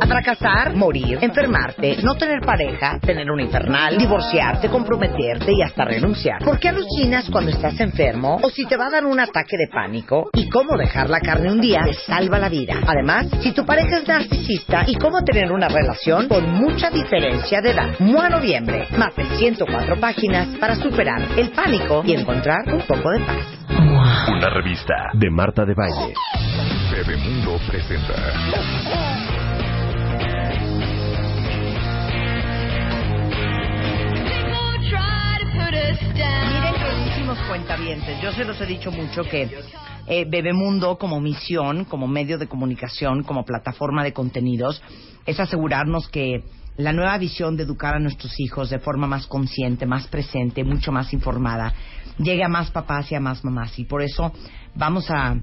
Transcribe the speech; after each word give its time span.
A 0.00 0.06
fracasar, 0.06 0.74
morir, 0.74 1.18
enfermarte, 1.20 1.98
no 2.02 2.14
tener 2.16 2.40
pareja, 2.40 2.98
tener 2.98 3.30
un 3.30 3.40
infernal, 3.40 3.96
divorciarte, 3.96 4.68
comprometerte 4.68 5.52
y 5.52 5.62
hasta 5.62 5.84
renunciar. 5.84 6.42
¿Por 6.42 6.58
qué 6.58 6.70
alucinas 6.70 7.30
cuando 7.30 7.52
estás 7.52 7.78
enfermo? 7.78 8.38
O 8.42 8.50
si 8.50 8.66
te 8.66 8.76
va 8.76 8.86
a 8.86 8.90
dar 8.90 9.04
un 9.04 9.20
ataque 9.20 9.56
de 9.56 9.68
pánico. 9.72 10.30
¿Y 10.32 10.48
cómo 10.48 10.76
dejar 10.76 11.08
la 11.08 11.20
carne 11.20 11.52
un 11.52 11.60
día 11.60 11.82
te 11.84 11.94
salva 11.94 12.38
la 12.38 12.48
vida? 12.48 12.74
Además, 12.86 13.28
si 13.42 13.52
tu 13.52 13.64
pareja 13.64 13.98
es 13.98 14.08
narcisista 14.08 14.84
y 14.86 14.96
cómo 14.96 15.22
tener 15.22 15.52
una 15.52 15.68
relación 15.68 16.28
con 16.28 16.50
mucha 16.52 16.90
diferencia 16.90 17.60
de 17.60 17.70
edad. 17.70 17.90
MOA 18.00 18.28
Noviembre, 18.28 18.88
más 18.96 19.14
de 19.14 19.24
104 19.36 20.00
páginas 20.00 20.48
para 20.58 20.74
superar 20.74 21.22
el 21.36 21.50
pánico 21.50 22.02
y 22.04 22.14
encontrar 22.14 22.62
un 22.66 22.82
poco 22.82 23.10
de 23.10 23.20
paz. 23.20 23.60
Una 24.28 24.50
revista 24.50 24.94
de 25.14 25.30
Marta 25.30 25.64
de 25.64 25.74
Baile. 25.74 26.14
Bebemundo 26.90 27.58
presenta. 27.68 29.39
Queridísimos 37.30 37.38
cuentavientes, 37.48 38.20
yo 38.22 38.32
se 38.32 38.44
los 38.44 38.60
he 38.60 38.66
dicho 38.66 38.90
mucho 38.90 39.22
que 39.22 39.48
eh, 40.06 40.24
Bebemundo 40.28 40.98
como 40.98 41.20
misión, 41.20 41.84
como 41.84 42.08
medio 42.08 42.38
de 42.38 42.48
comunicación, 42.48 43.22
como 43.22 43.44
plataforma 43.44 44.02
de 44.02 44.12
contenidos, 44.12 44.82
es 45.26 45.38
asegurarnos 45.38 46.08
que 46.08 46.42
la 46.76 46.92
nueva 46.92 47.16
visión 47.18 47.56
de 47.56 47.64
educar 47.64 47.94
a 47.94 48.00
nuestros 48.00 48.38
hijos 48.40 48.70
de 48.70 48.78
forma 48.78 49.06
más 49.06 49.26
consciente, 49.26 49.86
más 49.86 50.06
presente, 50.08 50.64
mucho 50.64 50.90
más 50.92 51.12
informada, 51.12 51.72
llegue 52.18 52.42
a 52.42 52.48
más 52.48 52.70
papás 52.70 53.12
y 53.12 53.14
a 53.14 53.20
más 53.20 53.44
mamás. 53.44 53.78
Y 53.78 53.84
por 53.84 54.02
eso 54.02 54.32
vamos 54.74 55.10
a, 55.10 55.36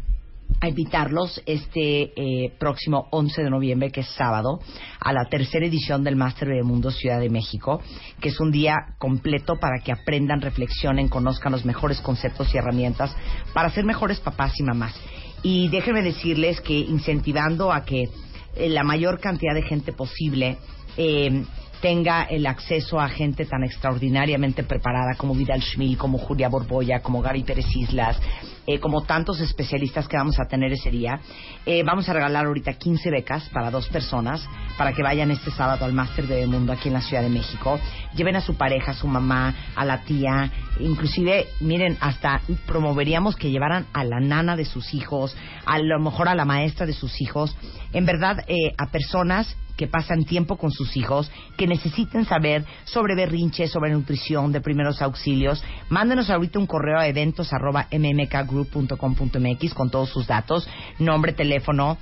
a 0.60 0.68
invitarlos 0.68 1.42
este 1.46 2.14
eh, 2.16 2.54
próximo 2.60 3.08
11 3.12 3.44
de 3.44 3.50
noviembre, 3.50 3.92
que 3.92 4.02
es 4.02 4.10
sábado, 4.10 4.60
a 5.00 5.14
la 5.14 5.26
tercera 5.26 5.66
edición 5.66 6.04
del 6.04 6.16
Máster 6.16 6.50
Mundo 6.64 6.90
Ciudad 6.90 7.20
de 7.20 7.30
México, 7.30 7.82
que 8.20 8.30
es 8.30 8.40
un 8.40 8.52
día 8.52 8.96
completo 8.98 9.58
para 9.60 9.80
que 9.84 9.92
aprendan, 9.92 10.42
reflexionen, 10.42 11.10
conozcan 11.10 11.52
los 11.52 11.66
mejores 11.66 12.02
conceptos 12.02 12.54
y 12.54 12.58
herramientas 12.58 13.16
para 13.54 13.70
ser 13.70 13.86
mejores 13.86 14.20
papás 14.20 14.54
y 14.60 14.64
mamás. 14.64 14.96
Y 15.44 15.70
déjenme 15.70 16.02
decirles 16.02 16.60
que 16.62 16.74
incentivando 16.74 17.72
a 17.72 17.86
que 17.86 18.10
eh, 18.56 18.70
la 18.70 18.84
mayor 18.84 19.20
cantidad 19.20 19.54
de 19.54 19.62
gente 19.62 19.94
posible 19.94 20.58
eh, 20.98 21.44
tenga 21.82 22.24
el 22.24 22.46
acceso 22.46 23.00
a 23.00 23.10
gente 23.10 23.46
tan 23.46 23.64
extraordinariamente 23.64 24.64
preparada 24.64 25.16
como 25.16 25.36
Vidal 25.36 25.62
Schmil, 25.62 25.98
como 25.98 26.18
Julia 26.18 26.50
Borboya, 26.50 27.02
como 27.02 27.22
Gary 27.22 27.44
Pérez 27.44 27.68
Islas, 27.76 28.20
eh, 28.66 28.80
como 28.80 29.04
tantos 29.04 29.40
especialistas 29.40 30.08
que 30.08 30.18
vamos 30.18 30.40
a 30.40 30.46
tener 30.46 30.72
ese 30.74 30.92
día. 30.92 31.20
Eh, 31.66 31.84
vamos 31.84 32.10
a 32.10 32.14
regalar 32.14 32.46
ahorita 32.46 32.74
15 32.74 33.12
becas 33.12 33.48
para 33.50 33.72
dos 33.72 33.88
personas 33.90 34.46
para 34.78 34.94
que 34.94 35.04
vayan 35.04 35.32
este 35.32 35.52
sábado 35.52 35.86
al 35.86 35.94
Máster 35.94 36.28
de 36.28 36.46
Mundo 36.48 36.74
aquí 36.74 36.90
en 36.90 36.96
la 36.96 37.02
Ciudad 37.02 37.24
de 37.24 37.30
México. 37.30 37.80
Lleven 38.16 38.36
a 38.36 38.42
su 38.42 38.56
pareja, 38.56 38.92
a 38.92 38.96
su 38.96 39.08
mamá, 39.08 39.56
a 39.76 39.86
la 39.86 40.02
tía, 40.02 40.52
inclusive, 40.80 41.48
miren, 41.62 41.98
hasta 42.02 42.42
promoveríamos 42.66 43.36
que 43.36 43.52
llevaran 43.52 43.86
a 43.94 44.04
la 44.04 44.20
nana 44.20 44.56
de 44.56 44.66
sus 44.66 44.94
hijos, 44.94 45.36
a 45.66 45.80
lo 45.80 46.00
mejor 46.00 46.28
a 46.28 46.36
la 46.36 46.46
maestra 46.46 46.86
de 46.86 46.94
sus 46.94 47.22
hijos, 47.22 47.56
en 47.94 48.06
verdad, 48.06 48.44
eh, 48.48 48.74
a 48.78 48.88
personas 48.88 49.56
que 49.78 49.88
pasan 49.88 50.26
tiempo 50.26 50.58
con 50.58 50.72
sus 50.72 50.98
hijos, 50.98 51.32
que 51.56 51.68
necesiten 51.68 52.26
saber 52.26 52.66
sobre 52.84 53.16
berrinches, 53.16 53.72
sobre 53.72 53.92
nutrición, 53.92 54.52
de 54.52 54.60
primeros 54.60 55.02
auxilios, 55.02 55.64
mándenos 55.90 56.30
ahorita 56.30 56.60
un 56.60 56.68
correo 56.68 57.00
a 57.00 57.08
eventos 57.08 57.54
arroba 57.54 57.88
mmkgroup.com.mx 57.92 59.74
con 59.74 59.90
todos 59.90 60.10
sus 60.10 60.28
datos, 60.28 60.68
nombre, 61.00 61.32
teléfono, 61.32 61.98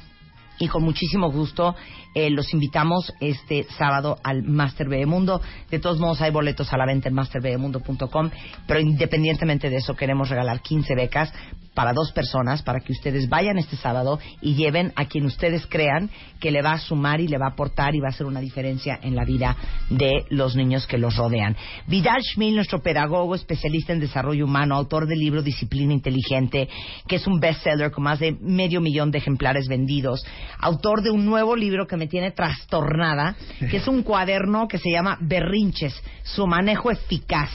y 0.58 0.68
con 0.68 0.84
muchísimo 0.84 1.32
gusto 1.32 1.76
eh, 2.14 2.30
los 2.30 2.54
invitamos 2.54 3.14
este 3.20 3.66
sábado 3.78 4.18
al 4.24 4.44
Master 4.44 4.88
Mundo. 5.06 5.42
De 5.70 5.80
todos 5.80 6.00
modos 6.00 6.22
hay 6.22 6.32
boletos 6.32 6.72
a 6.72 6.78
la 6.78 6.86
venta 6.86 7.10
en 7.10 7.16
masterbemundo.com, 7.16 8.30
pero 8.66 8.80
independientemente 8.80 9.70
de 9.70 9.78
eso 9.78 9.96
queremos 9.96 10.30
regalar 10.30 10.62
15 10.62 10.96
becas 10.96 11.34
para 11.76 11.94
dos 11.94 12.12
personas 12.12 12.64
para 12.64 12.80
que 12.80 12.94
ustedes 12.94 13.30
vayan 13.30 13.60
este 13.60 13.76
sábado 13.76 14.20
y 14.42 14.56
lleven 14.56 14.94
a 14.96 15.06
quien 15.06 15.26
ustedes 15.26 15.68
crean 15.68 16.10
que 16.40 16.50
le 16.50 16.62
va 16.62 16.72
a 16.72 16.80
sumar 16.80 17.22
y 17.22 17.28
le 17.28 17.38
va 17.38 17.48
a 17.48 17.50
aportar 17.50 17.94
y 17.94 18.00
va 18.00 18.08
a 18.08 18.12
hacer 18.12 18.26
una 18.26 18.40
diferencia 18.40 18.98
en 19.04 19.16
la 19.16 19.26
vida 19.26 19.56
de 19.90 20.26
los 20.30 20.56
niños 20.56 20.88
que 20.88 20.98
los 20.98 21.16
rodean. 21.16 21.56
Vidal 21.86 22.24
Schmil, 22.24 22.56
nuestro 22.56 22.82
pedagogo, 22.82 23.36
especialista 23.36 23.94
en 23.94 24.00
desarrollo 24.00 24.46
humano, 24.46 24.76
autor 24.76 25.06
del 25.06 25.20
libro 25.20 25.42
Disciplina 25.42 25.94
Inteligente, 25.94 26.70
que 27.08 27.18
es 27.18 27.28
un 27.28 27.40
bestseller 27.40 27.92
con 27.92 28.06
más 28.06 28.20
de 28.20 28.32
medio 28.40 28.82
millón 28.82 29.12
de 29.12 29.18
ejemplares 29.18 29.68
vendidos, 29.68 30.26
autor 30.60 31.02
de 31.02 31.12
un 31.12 31.26
nuevo 31.26 31.56
libro 31.56 31.88
que 31.88 31.98
me 31.98 32.08
tiene 32.08 32.32
trastornada, 32.32 33.36
que 33.70 33.78
es 33.78 33.88
un 33.88 34.04
cuaderno 34.04 34.68
que 34.68 34.78
se 34.78 34.92
llama 34.92 35.18
Berrinches, 35.20 35.94
su 36.24 36.48
manejo 36.48 36.90
eficaz. 36.92 37.50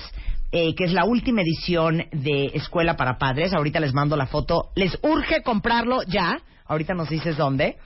Eh, 0.52 0.74
que 0.74 0.84
es 0.84 0.92
la 0.92 1.04
última 1.04 1.42
edición 1.42 2.04
de 2.10 2.50
Escuela 2.54 2.96
para 2.96 3.18
Padres. 3.18 3.52
Ahorita 3.52 3.78
les 3.78 3.94
mando 3.94 4.16
la 4.16 4.26
foto. 4.26 4.70
Les 4.74 4.98
urge 5.02 5.42
comprarlo 5.42 6.02
ya. 6.02 6.40
Ahorita 6.66 6.94
nos 6.94 7.08
dices 7.08 7.36
dónde. 7.36 7.76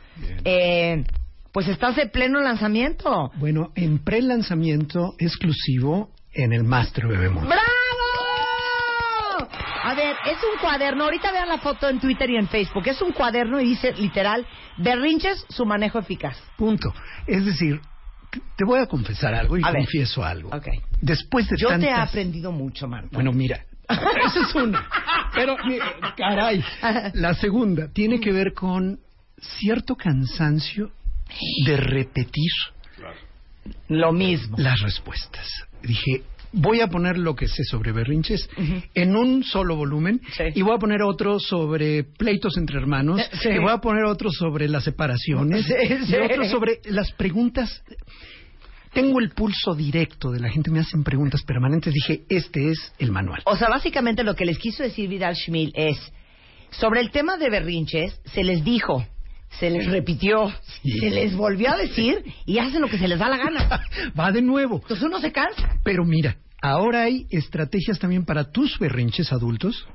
Eh, 0.44 1.04
pues 1.52 1.68
estás 1.68 1.96
de 1.96 2.06
pleno 2.06 2.40
lanzamiento. 2.40 3.30
Bueno, 3.36 3.70
en 3.74 3.98
pre-lanzamiento 3.98 5.14
exclusivo 5.18 6.10
en 6.32 6.52
el 6.52 6.64
Master 6.64 7.06
Bebemundo. 7.06 7.48
¡Bravo! 7.48 7.64
A 9.84 9.94
ver, 9.94 10.16
es 10.24 10.38
un 10.42 10.58
cuaderno. 10.60 11.04
Ahorita 11.04 11.30
vean 11.30 11.48
la 11.48 11.58
foto 11.58 11.88
en 11.88 12.00
Twitter 12.00 12.30
y 12.30 12.36
en 12.36 12.48
Facebook. 12.48 12.84
Es 12.86 13.02
un 13.02 13.12
cuaderno 13.12 13.60
y 13.60 13.66
dice 13.66 13.92
literal, 13.92 14.46
berrinches, 14.78 15.44
su 15.50 15.66
manejo 15.66 15.98
eficaz. 15.98 16.36
Punto. 16.56 16.92
Es 17.26 17.44
decir, 17.44 17.80
te 18.56 18.64
voy 18.64 18.80
a 18.80 18.86
confesar 18.86 19.34
algo 19.34 19.56
y 19.56 19.62
A 19.64 19.70
ver. 19.70 19.78
confieso 19.82 20.24
algo. 20.24 20.50
Después 21.00 21.48
de 21.48 21.56
Yo 21.58 21.68
te 21.78 21.86
he 21.86 21.92
aprendido 21.92 22.52
mucho, 22.52 22.86
Marta. 22.88 23.08
Bueno, 23.12 23.32
mira, 23.32 23.64
esa 23.88 24.40
es 24.48 24.54
una. 24.54 24.88
Pero, 25.34 25.56
caray, 26.16 26.64
la 27.14 27.34
segunda 27.34 27.88
tiene 27.92 28.20
que 28.20 28.32
ver 28.32 28.54
con 28.54 28.98
cierto 29.40 29.96
cansancio 29.96 30.90
de 31.66 31.76
repetir 31.76 32.50
Lo 33.88 34.12
mismo. 34.12 34.56
las 34.58 34.80
respuestas. 34.80 35.48
Dije, 35.82 36.22
voy 36.54 36.80
a 36.80 36.86
poner 36.88 37.18
lo 37.18 37.34
que 37.34 37.48
sé 37.48 37.64
sobre 37.64 37.92
berrinches 37.92 38.48
en 38.94 39.16
un 39.16 39.42
solo 39.44 39.76
volumen 39.76 40.20
Sí. 40.36 40.44
y 40.54 40.62
voy 40.62 40.74
a 40.74 40.78
poner 40.78 41.02
otro 41.02 41.38
sobre 41.38 42.04
pleitos 42.04 42.56
entre 42.56 42.78
hermanos 42.78 43.20
Sí. 43.42 43.50
y 43.50 43.58
voy 43.58 43.72
a 43.72 43.78
poner 43.78 44.04
otro 44.04 44.30
sobre 44.30 44.68
las 44.68 44.84
separaciones 44.84 45.66
Sí, 45.66 46.12
y 46.12 46.14
otro 46.16 46.44
sobre 46.48 46.80
las 46.86 47.12
preguntas. 47.12 47.82
Tengo 48.92 49.18
el 49.18 49.30
pulso 49.30 49.74
directo 49.74 50.30
de 50.30 50.38
la 50.38 50.48
gente, 50.50 50.70
me 50.70 50.78
hacen 50.78 51.02
preguntas 51.02 51.42
permanentes. 51.42 51.92
Dije, 51.92 52.22
este 52.28 52.70
es 52.70 52.92
el 52.98 53.10
manual. 53.10 53.42
O 53.44 53.56
sea, 53.56 53.68
básicamente 53.68 54.22
lo 54.22 54.36
que 54.36 54.44
les 54.44 54.56
quiso 54.58 54.84
decir 54.84 55.08
Vidal 55.08 55.34
Schmil 55.34 55.72
es, 55.74 55.98
sobre 56.70 57.00
el 57.00 57.10
tema 57.10 57.36
de 57.36 57.50
berrinches, 57.50 58.20
se 58.26 58.44
les 58.44 58.62
dijo, 58.64 59.04
se 59.58 59.70
les 59.70 59.86
repitió, 59.86 60.52
Sí. 60.82 60.98
se 60.98 61.10
les 61.10 61.34
volvió 61.34 61.72
a 61.72 61.76
decir 61.76 62.24
y 62.46 62.58
hacen 62.58 62.80
lo 62.80 62.88
que 62.88 62.98
se 62.98 63.08
les 63.08 63.18
da 63.18 63.28
la 63.28 63.38
gana. 63.38 63.80
Va 64.18 64.32
de 64.32 64.42
nuevo. 64.42 64.76
Entonces 64.82 65.04
uno 65.04 65.20
se 65.20 65.32
cansa. 65.32 65.76
Pero 65.84 66.04
mira, 66.04 66.36
ahora 66.62 67.02
hay 67.02 67.26
estrategias 67.30 67.98
también 67.98 68.24
para 68.24 68.50
tus 68.50 68.78
berrinches 68.78 69.32
adultos. 69.32 69.86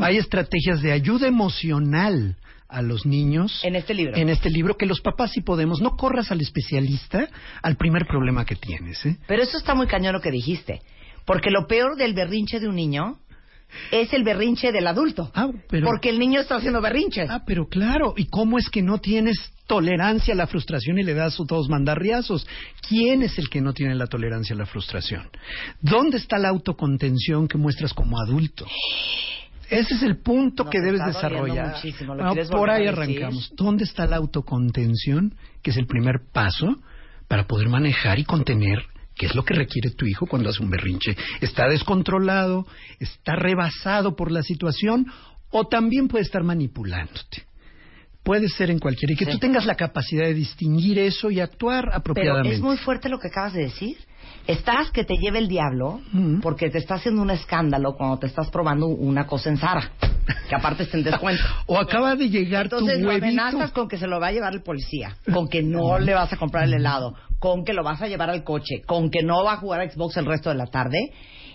Hay 0.00 0.16
estrategias 0.16 0.80
de 0.82 0.92
ayuda 0.92 1.26
emocional 1.26 2.36
a 2.68 2.80
los 2.82 3.04
niños. 3.04 3.60
En 3.64 3.76
este 3.76 3.92
libro. 3.94 4.16
En 4.16 4.28
este 4.30 4.48
libro, 4.48 4.76
que 4.76 4.86
los 4.86 5.00
papás 5.00 5.32
sí 5.32 5.42
podemos. 5.42 5.80
No 5.82 5.90
corras 5.96 6.30
al 6.32 6.40
especialista 6.40 7.28
al 7.62 7.76
primer 7.76 8.06
problema 8.06 8.44
que 8.46 8.56
tienes. 8.56 9.04
¿eh? 9.04 9.18
Pero 9.26 9.42
eso 9.42 9.58
está 9.58 9.74
muy 9.74 9.86
cañón 9.86 10.14
lo 10.14 10.20
que 10.20 10.30
dijiste. 10.30 10.80
Porque 11.26 11.50
lo 11.50 11.66
peor 11.66 11.96
del 11.96 12.14
berrinche 12.14 12.58
de 12.60 12.68
un 12.68 12.74
niño 12.76 13.18
es 13.90 14.12
el 14.12 14.24
berrinche 14.24 14.72
del 14.72 14.86
adulto. 14.86 15.30
Ah, 15.34 15.48
pero- 15.68 15.86
Porque 15.86 16.10
el 16.10 16.18
niño 16.18 16.40
está 16.40 16.56
haciendo 16.56 16.80
berrinches. 16.80 17.28
Ah, 17.30 17.42
pero 17.46 17.66
claro, 17.68 18.14
¿y 18.16 18.26
cómo 18.26 18.58
es 18.58 18.68
que 18.70 18.82
no 18.82 18.98
tienes 18.98 19.36
tolerancia 19.66 20.34
a 20.34 20.36
la 20.36 20.46
frustración 20.46 20.98
y 20.98 21.02
le 21.02 21.14
das 21.14 21.38
a 21.40 21.44
todos 21.46 21.68
mandarriazos? 21.68 22.46
¿Quién 22.88 23.22
es 23.22 23.38
el 23.38 23.48
que 23.48 23.60
no 23.60 23.72
tiene 23.72 23.94
la 23.94 24.06
tolerancia 24.06 24.54
a 24.54 24.58
la 24.58 24.66
frustración? 24.66 25.28
¿Dónde 25.80 26.18
está 26.18 26.38
la 26.38 26.48
autocontención 26.50 27.48
que 27.48 27.58
muestras 27.58 27.94
como 27.94 28.20
adulto? 28.20 28.66
Ese 29.70 29.94
es 29.94 30.02
el 30.02 30.18
punto 30.18 30.68
que 30.68 30.80
debes 30.80 31.00
desarrollar. 31.06 31.68
muchísimo. 31.76 32.14
¿Lo 32.14 32.18
Bueno, 32.18 32.32
quieres 32.34 32.50
por 32.50 32.68
ahí 32.68 32.86
arrancamos. 32.86 33.50
¿Dónde 33.56 33.84
está 33.84 34.04
la 34.06 34.16
autocontención, 34.16 35.34
que 35.62 35.70
es 35.70 35.76
el 35.78 35.86
primer 35.86 36.20
paso 36.30 36.76
para 37.26 37.46
poder 37.46 37.68
manejar 37.70 38.18
y 38.18 38.24
contener 38.24 38.84
¿Qué 39.16 39.26
es 39.26 39.34
lo 39.34 39.44
que 39.44 39.54
requiere 39.54 39.90
tu 39.90 40.06
hijo 40.06 40.26
cuando 40.26 40.48
hace 40.50 40.62
un 40.62 40.70
berrinche? 40.70 41.16
¿Está 41.40 41.68
descontrolado? 41.68 42.66
¿Está 42.98 43.36
rebasado 43.36 44.16
por 44.16 44.30
la 44.32 44.42
situación? 44.42 45.06
¿O 45.50 45.66
también 45.68 46.08
puede 46.08 46.24
estar 46.24 46.42
manipulándote? 46.42 47.44
Puede 48.22 48.48
ser 48.48 48.70
en 48.70 48.78
cualquiera. 48.78 49.12
Y 49.12 49.16
que 49.16 49.24
Sí. 49.26 49.32
tú 49.32 49.38
tengas 49.38 49.66
la 49.66 49.74
capacidad 49.74 50.24
de 50.24 50.34
distinguir 50.34 50.98
eso 50.98 51.30
y 51.30 51.40
actuar 51.40 51.84
Pero 51.86 51.96
apropiadamente. 51.96 52.54
es 52.56 52.60
muy 52.62 52.76
fuerte 52.78 53.08
lo 53.08 53.18
que 53.18 53.28
acabas 53.28 53.52
de 53.52 53.62
decir. 53.64 53.96
Estás 54.46 54.90
que 54.90 55.04
te 55.04 55.14
lleve 55.16 55.38
el 55.38 55.48
diablo 55.48 56.00
porque 56.42 56.68
te 56.68 56.78
está 56.78 56.94
haciendo 56.96 57.22
un 57.22 57.30
escándalo 57.30 57.94
cuando 57.96 58.18
te 58.18 58.26
estás 58.26 58.50
probando 58.50 58.86
una 58.86 59.26
cosa 59.26 59.50
en 59.50 59.56
Sara, 59.56 59.92
que 60.48 60.54
aparte 60.54 60.82
está 60.82 60.96
en 60.98 61.04
descuento. 61.04 61.42
O 61.66 61.78
acaba 61.78 62.16
de 62.16 62.28
llegar 62.28 62.64
Entonces 62.64 62.98
tu 62.98 63.04
lo 63.04 63.08
huevito. 63.10 63.26
amenazas 63.26 63.70
con 63.70 63.88
que 63.88 63.98
se 63.98 64.06
lo 64.06 64.18
va 64.18 64.28
a 64.28 64.32
llevar 64.32 64.52
el 64.52 64.62
policía, 64.62 65.16
con 65.32 65.48
que 65.48 65.62
no 65.62 65.98
le 65.98 66.12
vas 66.14 66.32
a 66.32 66.36
comprar 66.36 66.64
el 66.64 66.74
helado, 66.74 67.14
con 67.38 67.64
que 67.64 67.72
lo 67.72 67.84
vas 67.84 68.02
a 68.02 68.08
llevar 68.08 68.30
al 68.30 68.42
coche, 68.42 68.82
con 68.86 69.10
que 69.10 69.22
no 69.22 69.44
va 69.44 69.54
a 69.54 69.56
jugar 69.58 69.80
a 69.80 69.90
Xbox 69.90 70.16
el 70.16 70.26
resto 70.26 70.50
de 70.50 70.56
la 70.56 70.66
tarde 70.66 71.12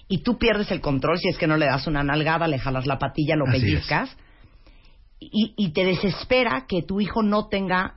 y 0.07 0.19
tú 0.19 0.37
pierdes 0.37 0.71
el 0.71 0.79
control 0.79 1.17
si 1.19 1.27
es 1.27 1.37
que 1.37 1.47
no 1.47 1.57
le 1.57 1.65
das 1.65 1.87
una 1.87 2.03
nalgada, 2.03 2.47
le 2.47 2.57
jalas 2.57 2.87
la 2.87 2.97
patilla, 2.97 3.35
lo 3.35 3.45
Así 3.47 3.59
pellizcas 3.59 4.15
y, 5.19 5.53
y 5.57 5.73
te 5.73 5.83
desespera 5.83 6.65
que 6.67 6.83
tu 6.83 7.01
hijo 7.01 7.21
no 7.21 7.47
tenga 7.47 7.95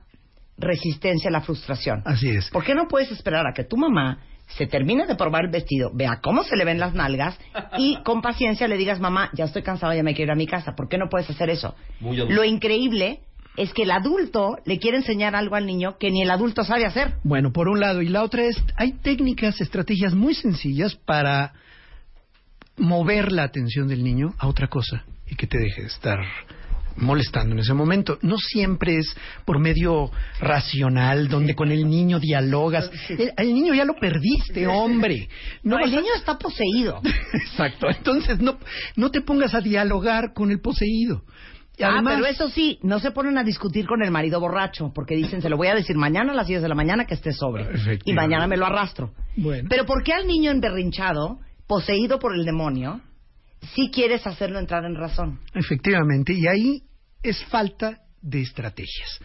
resistencia 0.57 1.29
a 1.29 1.31
la 1.31 1.41
frustración. 1.41 2.01
Así 2.05 2.29
es. 2.29 2.49
¿Por 2.49 2.63
qué 2.65 2.75
no 2.75 2.87
puedes 2.89 3.09
esperar 3.11 3.47
a 3.47 3.53
que 3.53 3.63
tu 3.63 3.77
mamá 3.77 4.19
se 4.57 4.67
termine 4.67 5.05
de 5.05 5.15
probar 5.15 5.45
el 5.45 5.51
vestido, 5.51 5.91
vea 5.93 6.19
cómo 6.21 6.43
se 6.43 6.55
le 6.55 6.65
ven 6.65 6.79
las 6.79 6.93
nalgas 6.93 7.37
y 7.77 7.97
con 8.03 8.21
paciencia 8.21 8.67
le 8.67 8.77
digas, 8.77 8.99
mamá, 8.99 9.29
ya 9.33 9.45
estoy 9.45 9.63
cansada, 9.63 9.95
ya 9.95 10.03
me 10.03 10.13
quiero 10.13 10.29
ir 10.29 10.33
a 10.33 10.35
mi 10.35 10.47
casa? 10.47 10.75
¿Por 10.75 10.89
qué 10.89 10.97
no 10.97 11.09
puedes 11.09 11.29
hacer 11.29 11.49
eso? 11.49 11.75
Muy. 11.99 12.17
Lo 12.17 12.43
increíble 12.43 13.21
es 13.57 13.73
que 13.73 13.83
el 13.83 13.91
adulto 13.91 14.57
le 14.65 14.79
quiere 14.79 14.97
enseñar 14.97 15.35
algo 15.35 15.55
al 15.55 15.65
niño 15.65 15.97
que 15.97 16.11
ni 16.11 16.21
el 16.21 16.31
adulto 16.31 16.63
sabe 16.63 16.85
hacer. 16.85 17.15
Bueno, 17.23 17.51
por 17.51 17.67
un 17.67 17.79
lado. 17.79 18.01
Y 18.01 18.07
la 18.07 18.23
otra 18.23 18.43
es, 18.43 18.61
hay 18.77 18.93
técnicas, 18.93 19.59
estrategias 19.59 20.13
muy 20.13 20.33
sencillas 20.33 20.95
para 20.95 21.53
mover 22.77 23.31
la 23.31 23.43
atención 23.43 23.87
del 23.87 24.03
niño 24.03 24.33
a 24.37 24.47
otra 24.47 24.67
cosa 24.67 25.03
y 25.27 25.35
que 25.35 25.47
te 25.47 25.57
deje 25.57 25.81
de 25.81 25.87
estar 25.87 26.19
molestando 26.97 27.53
en 27.53 27.59
ese 27.59 27.73
momento. 27.73 28.17
No 28.21 28.37
siempre 28.37 28.97
es 28.97 29.15
por 29.45 29.59
medio 29.59 30.11
racional, 30.39 31.27
donde 31.27 31.55
con 31.55 31.71
el 31.71 31.89
niño 31.89 32.19
dialogas. 32.19 32.89
El, 33.37 33.53
niño 33.53 33.73
ya 33.73 33.85
lo 33.85 33.95
perdiste, 33.95 34.67
hombre. 34.67 35.29
No, 35.63 35.79
el 35.79 35.91
niño 35.91 36.13
está 36.15 36.37
poseído. 36.37 37.01
Exacto. 37.33 37.87
Entonces, 37.89 38.39
no, 38.39 38.57
no 38.95 39.11
te 39.11 39.21
pongas 39.21 39.53
a 39.53 39.61
dialogar 39.61 40.33
con 40.33 40.51
el 40.51 40.59
poseído. 40.59 41.23
Además- 41.79 42.13
ah, 42.13 42.17
pero 42.17 42.27
eso 42.27 42.49
sí, 42.49 42.79
no 42.83 42.99
se 42.99 43.11
ponen 43.11 43.37
a 43.37 43.43
discutir 43.43 43.87
con 43.87 44.03
el 44.03 44.11
marido 44.11 44.39
borracho, 44.39 44.91
porque 44.93 45.15
dicen, 45.15 45.41
se 45.41 45.49
lo 45.49 45.57
voy 45.57 45.67
a 45.67 45.75
decir 45.75 45.95
mañana 45.95 46.33
a 46.33 46.35
las 46.35 46.47
10 46.47 46.61
de 46.61 46.69
la 46.69 46.75
mañana 46.75 47.05
que 47.05 47.15
esté 47.15 47.31
sobre. 47.33 47.67
Y 48.05 48.13
mañana 48.13 48.47
me 48.47 48.57
lo 48.57 48.65
arrastro. 48.65 49.13
Bueno. 49.35 49.67
Pero 49.69 49.85
¿por 49.85 50.03
qué 50.03 50.13
al 50.13 50.27
niño 50.27 50.51
emberrinchado, 50.51 51.39
poseído 51.67 52.19
por 52.19 52.35
el 52.35 52.45
demonio, 52.45 53.01
sí 53.75 53.89
quieres 53.93 54.25
hacerlo 54.27 54.59
entrar 54.59 54.85
en 54.85 54.95
razón? 54.95 55.39
Efectivamente, 55.53 56.33
y 56.33 56.47
ahí 56.47 56.83
es 57.23 57.43
falta 57.45 57.99
de 58.21 58.41
estrategias. 58.41 59.19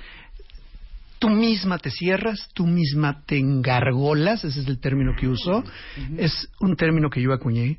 Tú 1.18 1.30
misma 1.30 1.78
te 1.78 1.90
cierras, 1.90 2.48
tú 2.52 2.66
misma 2.66 3.22
te 3.24 3.38
engargolas, 3.38 4.44
ese 4.44 4.60
es 4.60 4.68
el 4.68 4.78
término 4.78 5.12
que 5.18 5.28
usó, 5.28 5.64
es 6.18 6.48
un 6.60 6.76
término 6.76 7.08
que 7.08 7.22
yo 7.22 7.32
acuñé, 7.32 7.78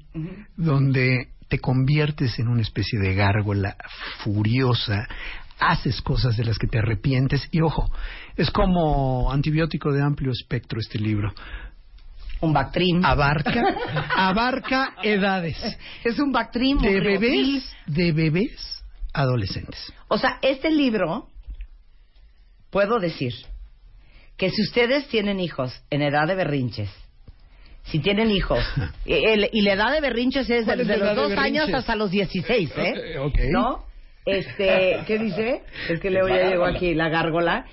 donde 0.56 1.30
te 1.48 1.60
conviertes 1.60 2.40
en 2.40 2.48
una 2.48 2.62
especie 2.62 3.00
de 3.00 3.14
gárgola 3.14 3.78
furiosa, 4.24 5.08
haces 5.60 6.02
cosas 6.02 6.36
de 6.36 6.46
las 6.46 6.58
que 6.58 6.68
te 6.68 6.80
arrepientes 6.80 7.48
y 7.52 7.62
ojo, 7.62 7.92
es 8.36 8.50
como 8.52 9.32
antibiótico 9.32 9.92
de 9.92 10.02
amplio 10.02 10.32
espectro 10.32 10.80
este 10.80 11.00
libro, 11.00 11.34
Un 12.42 12.54
Bactrim. 12.54 13.04
abarca, 13.04 13.64
abarca 14.16 14.94
edades, 15.04 15.58
Es 16.04 16.20
un 16.20 16.32
Bactrim. 16.32 16.78
de 16.80 16.98
un 16.98 17.04
bebés, 17.04 17.76
de 17.88 18.12
bebés 18.12 18.84
adolescentes. 19.14 19.92
O 20.08 20.18
sea, 20.18 20.38
este 20.42 20.70
libro, 20.72 21.28
puedo 22.70 23.00
decir 23.00 23.34
que 24.38 24.50
si 24.52 24.62
ustedes 24.62 25.08
tienen 25.08 25.40
hijos 25.40 25.82
en 25.90 26.02
edad 26.04 26.28
de 26.28 26.36
berrinches, 26.36 26.90
si 27.86 28.00
tienen 28.00 28.30
hijos, 28.30 28.64
y, 29.06 29.14
el- 29.26 29.50
y 29.52 29.62
la 29.62 29.74
edad 29.74 29.92
de 29.92 30.02
berrinches 30.02 30.50
es 30.50 30.66
¿Cuál 30.66 30.82
es 30.82 30.88
desde 30.88 31.00
los 31.06 31.16
de 31.16 31.22
dos 31.22 31.32
años 31.38 31.74
hasta 31.74 31.96
los 31.96 32.12
16, 32.12 32.72
¿eh? 32.78 32.94
¿No? 33.52 33.86
Este, 34.26 35.00
¿qué 35.08 35.18
dice? 35.18 35.64
Es 35.90 36.00
que 36.02 36.10
Leo 36.12 36.28
ya 36.28 36.50
llegó 36.50 36.66
aquí, 36.66 36.94
la 36.94 37.08
gárgola. 37.10 37.66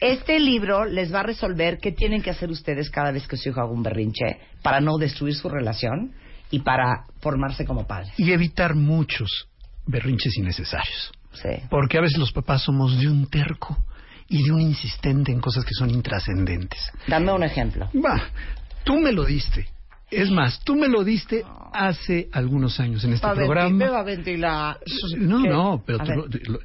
Este 0.00 0.38
libro 0.40 0.84
les 0.84 1.12
va 1.14 1.20
a 1.20 1.22
resolver 1.24 1.78
qué 1.78 1.92
tienen 1.92 2.22
que 2.22 2.30
hacer 2.30 2.50
ustedes 2.50 2.90
cada 2.90 3.12
vez 3.12 3.26
que 3.26 3.36
su 3.36 3.48
hijo 3.48 3.60
haga 3.60 3.70
un 3.70 3.82
berrinche 3.82 4.38
para 4.62 4.80
no 4.80 4.98
destruir 4.98 5.34
su 5.34 5.48
relación 5.48 6.12
y 6.50 6.60
para 6.60 7.04
formarse 7.20 7.64
como 7.64 7.86
padres. 7.86 8.12
y 8.18 8.32
evitar 8.32 8.74
muchos 8.74 9.48
berrinches 9.86 10.36
innecesarios. 10.36 11.12
Sí. 11.32 11.48
Porque 11.70 11.98
a 11.98 12.00
veces 12.00 12.18
los 12.18 12.32
papás 12.32 12.62
somos 12.64 12.98
de 13.00 13.08
un 13.08 13.26
terco 13.28 13.76
y 14.28 14.42
de 14.44 14.52
un 14.52 14.60
insistente 14.60 15.32
en 15.32 15.40
cosas 15.40 15.64
que 15.64 15.74
son 15.74 15.90
intrascendentes. 15.90 16.90
Dame 17.06 17.32
un 17.32 17.42
ejemplo. 17.44 17.88
Va, 17.94 18.20
tú 18.84 18.96
me 18.98 19.12
lo 19.12 19.24
diste. 19.24 19.68
Es 20.10 20.28
más, 20.30 20.58
tú 20.64 20.74
me 20.74 20.88
lo 20.88 21.04
diste 21.04 21.44
hace 21.72 22.28
algunos 22.32 22.80
años 22.80 23.04
en 23.04 23.12
este 23.12 23.26
Va 23.26 23.34
programa. 23.34 23.70
me 23.76 23.88
va 23.88 24.00
a 24.00 24.02
ventilar. 24.02 24.78
No, 25.18 25.42
¿Qué? 25.42 25.48
no, 25.48 25.82
pero 25.86 26.02
A 26.02 26.04
tú 26.04 26.12
lo- 26.48 26.58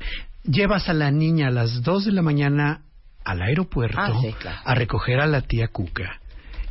llevas 0.44 0.90
a 0.90 0.94
la 0.94 1.12
niña 1.12 1.50
a 1.50 1.52
las 1.52 1.84
2 1.84 2.06
de 2.06 2.12
la 2.12 2.24
mañana 2.24 2.82
al 3.26 3.42
aeropuerto 3.42 4.00
Ah, 4.00 4.14
sí, 4.22 4.32
claro. 4.40 4.60
a 4.64 4.76
recoger 4.76 5.20
a 5.20 5.28
la 5.28 5.42
tía 5.42 5.68
Cuca. 5.68 6.20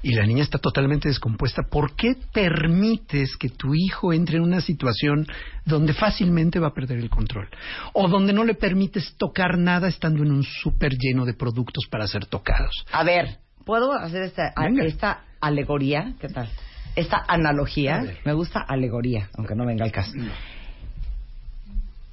Y 0.02 0.14
la 0.14 0.26
niña 0.26 0.42
está 0.42 0.58
totalmente 0.58 1.08
descompuesta. 1.08 1.62
¿Por 1.62 1.96
qué 1.96 2.14
permites 2.32 3.36
que 3.38 3.48
tu 3.48 3.74
hijo 3.74 4.12
entre 4.12 4.36
en 4.36 4.42
una 4.42 4.60
situación 4.60 5.26
donde 5.64 5.94
fácilmente 5.94 6.58
va 6.58 6.68
a 6.68 6.74
perder 6.74 6.98
el 6.98 7.08
control? 7.08 7.48
O 7.94 8.06
donde 8.08 8.34
no 8.34 8.44
le 8.44 8.52
permites 8.54 9.16
tocar 9.16 9.56
nada 9.56 9.88
estando 9.88 10.22
en 10.22 10.30
un 10.30 10.42
súper 10.42 10.92
lleno 10.98 11.24
de 11.24 11.32
productos 11.32 11.86
para 11.90 12.06
ser 12.06 12.26
tocados. 12.26 12.84
A 12.92 13.02
ver, 13.02 13.38
¿puedo 13.64 13.92
hacer 13.94 14.24
esta, 14.24 14.52
a- 14.54 14.68
esta 14.84 15.24
alegoría? 15.40 16.12
¿Qué 16.20 16.28
tal? 16.28 16.50
Esta 16.96 17.24
analogía. 17.26 18.04
Me 18.26 18.34
gusta 18.34 18.60
alegoría, 18.60 19.30
aunque 19.38 19.54
no 19.54 19.64
venga 19.64 19.86
el 19.86 19.90
caso. 19.92 20.12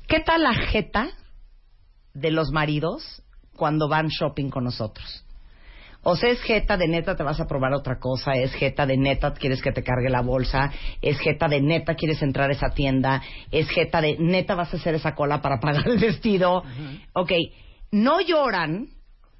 ¿Qué 0.07 0.21
tal 0.21 0.43
la 0.43 0.53
jeta 0.53 1.09
de 2.13 2.31
los 2.31 2.51
maridos 2.51 3.21
cuando 3.61 3.87
van 3.87 4.07
shopping 4.07 4.49
con 4.49 4.63
nosotros? 4.63 5.23
O 6.01 6.15
sea, 6.15 6.31
es 6.31 6.41
jeta 6.41 6.77
de 6.77 6.87
neta 6.87 7.15
te 7.15 7.21
vas 7.21 7.39
a 7.39 7.45
probar 7.45 7.75
otra 7.75 7.99
cosa, 7.99 8.31
es 8.31 8.51
jeta 8.55 8.87
de 8.87 8.97
neta 8.97 9.35
quieres 9.35 9.61
que 9.61 9.71
te 9.71 9.83
cargue 9.83 10.09
la 10.09 10.21
bolsa, 10.21 10.71
es 10.99 11.19
jeta 11.19 11.47
de 11.47 11.61
neta 11.61 11.93
quieres 11.93 12.23
entrar 12.23 12.49
a 12.49 12.53
esa 12.53 12.71
tienda, 12.71 13.21
es 13.51 13.69
jeta 13.69 14.01
de 14.01 14.17
neta 14.17 14.55
vas 14.55 14.73
a 14.73 14.77
hacer 14.77 14.95
esa 14.95 15.13
cola 15.13 15.43
para 15.43 15.59
pagar 15.59 15.87
el 15.87 15.99
vestido. 15.99 16.63
Ok, 17.13 17.33
no 17.91 18.19
lloran, 18.19 18.87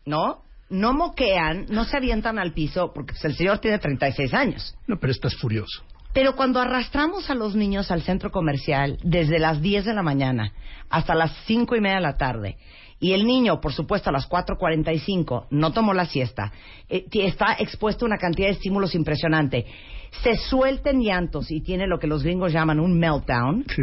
¿no? 0.06 0.44
No 0.70 0.94
moquean, 0.94 1.66
no 1.70 1.86
se 1.86 1.98
avientan 1.98 2.38
al 2.38 2.54
piso, 2.54 2.92
porque 2.94 3.14
pues, 3.14 3.26
el 3.26 3.36
señor 3.36 3.58
tiene 3.58 3.80
36 3.80 4.32
años. 4.36 4.76
No, 4.86 5.00
pero 5.00 5.12
estás 5.14 5.36
furioso. 5.36 5.84
Pero 6.14 6.36
cuando 6.36 6.60
arrastramos 6.60 7.28
a 7.32 7.34
los 7.34 7.56
niños 7.56 7.90
al 7.90 8.04
centro 8.04 8.30
comercial 8.30 9.00
desde 9.02 9.40
las 9.40 9.64
10 9.64 9.86
de 9.86 9.94
la 9.96 10.04
mañana 10.04 10.54
hasta 10.92 11.16
las 11.16 11.32
cinco 11.48 11.76
y 11.76 11.82
media 11.82 11.96
de 11.96 12.02
la 12.04 12.18
tarde, 12.18 12.58
y 13.02 13.12
el 13.12 13.26
niño, 13.26 13.60
por 13.60 13.74
supuesto, 13.74 14.10
a 14.10 14.14
las 14.14 14.30
4.45 14.30 15.48
no 15.50 15.74
tomó 15.74 15.94
la 15.94 16.06
siesta, 16.06 16.54
eh, 16.88 17.06
está 17.12 17.58
expuesto 17.60 18.06
a 18.06 18.08
una 18.08 18.18
cantidad 18.18 18.48
de 18.48 18.54
estímulos 18.54 18.96
impresionante, 18.96 19.66
se 20.24 20.36
suelta 20.38 20.92
en 20.92 21.02
llantos 21.02 21.52
y 21.52 21.62
tiene 21.62 21.88
lo 21.88 22.00
que 22.00 22.08
los 22.08 22.24
gringos 22.24 22.54
llaman 22.54 22.80
un 22.80 22.98
meltdown, 22.98 23.66
Sí. 23.76 23.82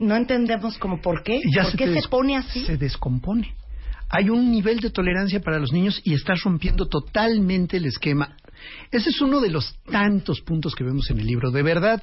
no 0.00 0.16
entendemos 0.16 0.76
como 0.78 1.00
por 1.00 1.22
qué, 1.22 1.40
Ya 1.54 1.62
por 1.62 1.76
qué 1.76 1.86
se 1.86 1.92
des- 1.92 2.08
pone 2.08 2.36
así. 2.36 2.64
Se 2.66 2.76
descompone. 2.76 3.54
Hay 4.10 4.28
un 4.28 4.50
nivel 4.50 4.80
de 4.80 4.90
tolerancia 4.90 5.40
para 5.40 5.58
los 5.58 5.72
niños 5.72 6.00
y 6.04 6.12
estás 6.14 6.42
rompiendo 6.42 6.86
totalmente 6.86 7.78
el 7.78 7.86
esquema. 7.86 8.36
Ese 8.90 9.10
es 9.10 9.20
uno 9.20 9.40
de 9.40 9.48
los 9.50 9.76
tantos 9.90 10.40
puntos 10.42 10.74
que 10.74 10.84
vemos 10.84 11.10
en 11.10 11.18
el 11.20 11.26
libro. 11.26 11.50
De 11.50 11.62
verdad, 11.62 12.02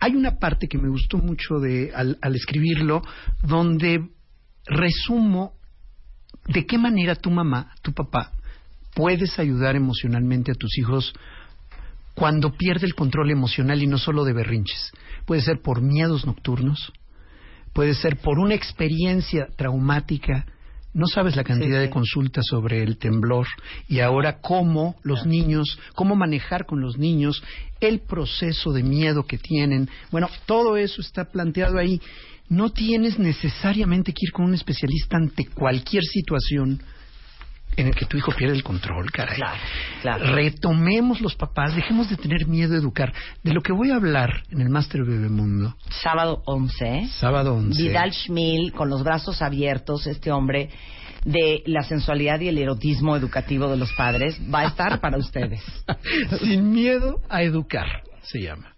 hay 0.00 0.16
una 0.16 0.38
parte 0.38 0.66
que 0.68 0.78
me 0.78 0.88
gustó 0.88 1.18
mucho 1.18 1.58
de, 1.60 1.92
al, 1.94 2.18
al 2.22 2.34
escribirlo, 2.34 3.02
donde 3.42 4.08
resumo 4.66 5.52
de 6.46 6.66
qué 6.66 6.78
manera 6.78 7.14
tu 7.14 7.30
mamá, 7.30 7.72
tu 7.82 7.92
papá, 7.92 8.32
puedes 8.94 9.38
ayudar 9.38 9.76
emocionalmente 9.76 10.52
a 10.52 10.54
tus 10.54 10.78
hijos 10.78 11.12
cuando 12.14 12.52
pierde 12.52 12.86
el 12.86 12.94
control 12.94 13.30
emocional 13.30 13.82
y 13.82 13.86
no 13.86 13.98
solo 13.98 14.24
de 14.24 14.32
berrinches. 14.32 14.92
Puede 15.26 15.42
ser 15.42 15.60
por 15.60 15.82
miedos 15.82 16.26
nocturnos, 16.26 16.92
puede 17.72 17.94
ser 17.94 18.18
por 18.18 18.38
una 18.38 18.54
experiencia 18.54 19.48
traumática. 19.56 20.46
No 20.92 21.08
sabes 21.08 21.34
la 21.34 21.42
cantidad 21.42 21.80
de 21.80 21.90
consultas 21.90 22.44
sobre 22.48 22.84
el 22.84 22.98
temblor 22.98 23.48
y 23.88 23.98
ahora 23.98 24.40
cómo 24.40 24.94
los 25.02 25.26
niños, 25.26 25.76
cómo 25.96 26.14
manejar 26.14 26.66
con 26.66 26.80
los 26.80 26.98
niños 26.98 27.42
el 27.80 27.98
proceso 27.98 28.72
de 28.72 28.84
miedo 28.84 29.24
que 29.24 29.38
tienen. 29.38 29.88
Bueno, 30.12 30.28
todo 30.46 30.76
eso 30.76 31.00
está 31.00 31.24
planteado 31.24 31.78
ahí. 31.78 32.00
No 32.48 32.70
tienes 32.70 33.18
necesariamente 33.18 34.12
que 34.12 34.26
ir 34.26 34.32
con 34.32 34.46
un 34.46 34.54
especialista 34.54 35.16
ante 35.16 35.46
cualquier 35.46 36.04
situación 36.04 36.80
en 37.76 37.88
el 37.88 37.94
que 37.94 38.06
tu 38.06 38.16
hijo 38.16 38.32
pierde 38.32 38.54
el 38.54 38.62
control, 38.62 39.10
caray. 39.10 39.36
Claro, 39.36 39.58
claro. 40.02 40.34
Retomemos 40.34 41.20
los 41.20 41.34
papás, 41.34 41.74
dejemos 41.74 42.08
de 42.08 42.16
tener 42.16 42.46
miedo 42.46 42.74
a 42.74 42.78
educar. 42.78 43.12
De 43.42 43.52
lo 43.52 43.62
que 43.62 43.72
voy 43.72 43.90
a 43.90 43.96
hablar 43.96 44.30
en 44.50 44.60
el 44.60 44.68
Máster 44.68 45.02
Bebemundo. 45.04 45.76
Sábado 46.02 46.42
11. 46.46 47.08
Sábado 47.18 47.54
11. 47.54 47.82
Vidal 47.82 48.12
Schmil, 48.12 48.72
con 48.72 48.88
los 48.88 49.02
brazos 49.02 49.42
abiertos, 49.42 50.06
este 50.06 50.30
hombre 50.30 50.70
de 51.24 51.62
la 51.66 51.82
sensualidad 51.82 52.40
y 52.40 52.48
el 52.48 52.58
erotismo 52.58 53.16
educativo 53.16 53.68
de 53.68 53.78
los 53.78 53.92
padres, 53.94 54.38
va 54.52 54.60
a 54.60 54.66
estar 54.66 55.00
para 55.00 55.18
ustedes. 55.18 55.62
Sin 56.40 56.70
miedo 56.70 57.20
a 57.28 57.42
educar, 57.42 57.86
se 58.22 58.40
llama 58.40 58.73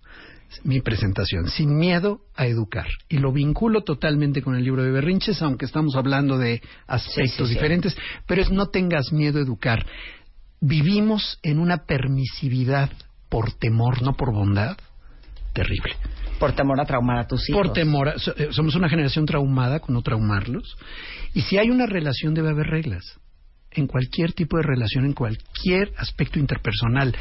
mi 0.64 0.80
presentación, 0.80 1.48
sin 1.48 1.76
miedo 1.76 2.20
a 2.34 2.46
educar. 2.46 2.86
Y 3.08 3.18
lo 3.18 3.32
vinculo 3.32 3.82
totalmente 3.82 4.42
con 4.42 4.56
el 4.56 4.64
libro 4.64 4.82
de 4.82 4.90
Berrinches, 4.90 5.42
aunque 5.42 5.64
estamos 5.64 5.96
hablando 5.96 6.38
de 6.38 6.62
aspectos 6.86 7.48
diferentes, 7.48 7.96
pero 8.26 8.42
es 8.42 8.50
no 8.50 8.68
tengas 8.68 9.12
miedo 9.12 9.38
a 9.38 9.42
educar. 9.42 9.86
Vivimos 10.60 11.38
en 11.42 11.58
una 11.58 11.84
permisividad 11.84 12.90
por 13.28 13.52
temor, 13.52 14.02
no 14.02 14.14
por 14.14 14.32
bondad, 14.32 14.76
terrible. 15.52 15.94
Por 16.38 16.52
temor 16.52 16.80
a 16.80 16.84
traumar 16.84 17.18
a 17.18 17.26
tus 17.26 17.48
hijos. 17.48 17.62
Por 17.62 17.72
temor, 17.72 18.14
eh, 18.36 18.48
somos 18.50 18.74
una 18.74 18.88
generación 18.88 19.26
traumada 19.26 19.80
con 19.80 19.94
no 19.94 20.02
traumarlos. 20.02 20.76
Y 21.34 21.42
si 21.42 21.58
hay 21.58 21.70
una 21.70 21.86
relación 21.86 22.34
debe 22.34 22.50
haber 22.50 22.66
reglas. 22.66 23.18
En 23.70 23.86
cualquier 23.86 24.32
tipo 24.32 24.56
de 24.56 24.62
relación, 24.62 25.04
en 25.04 25.12
cualquier 25.12 25.92
aspecto 25.98 26.38
interpersonal 26.38 27.14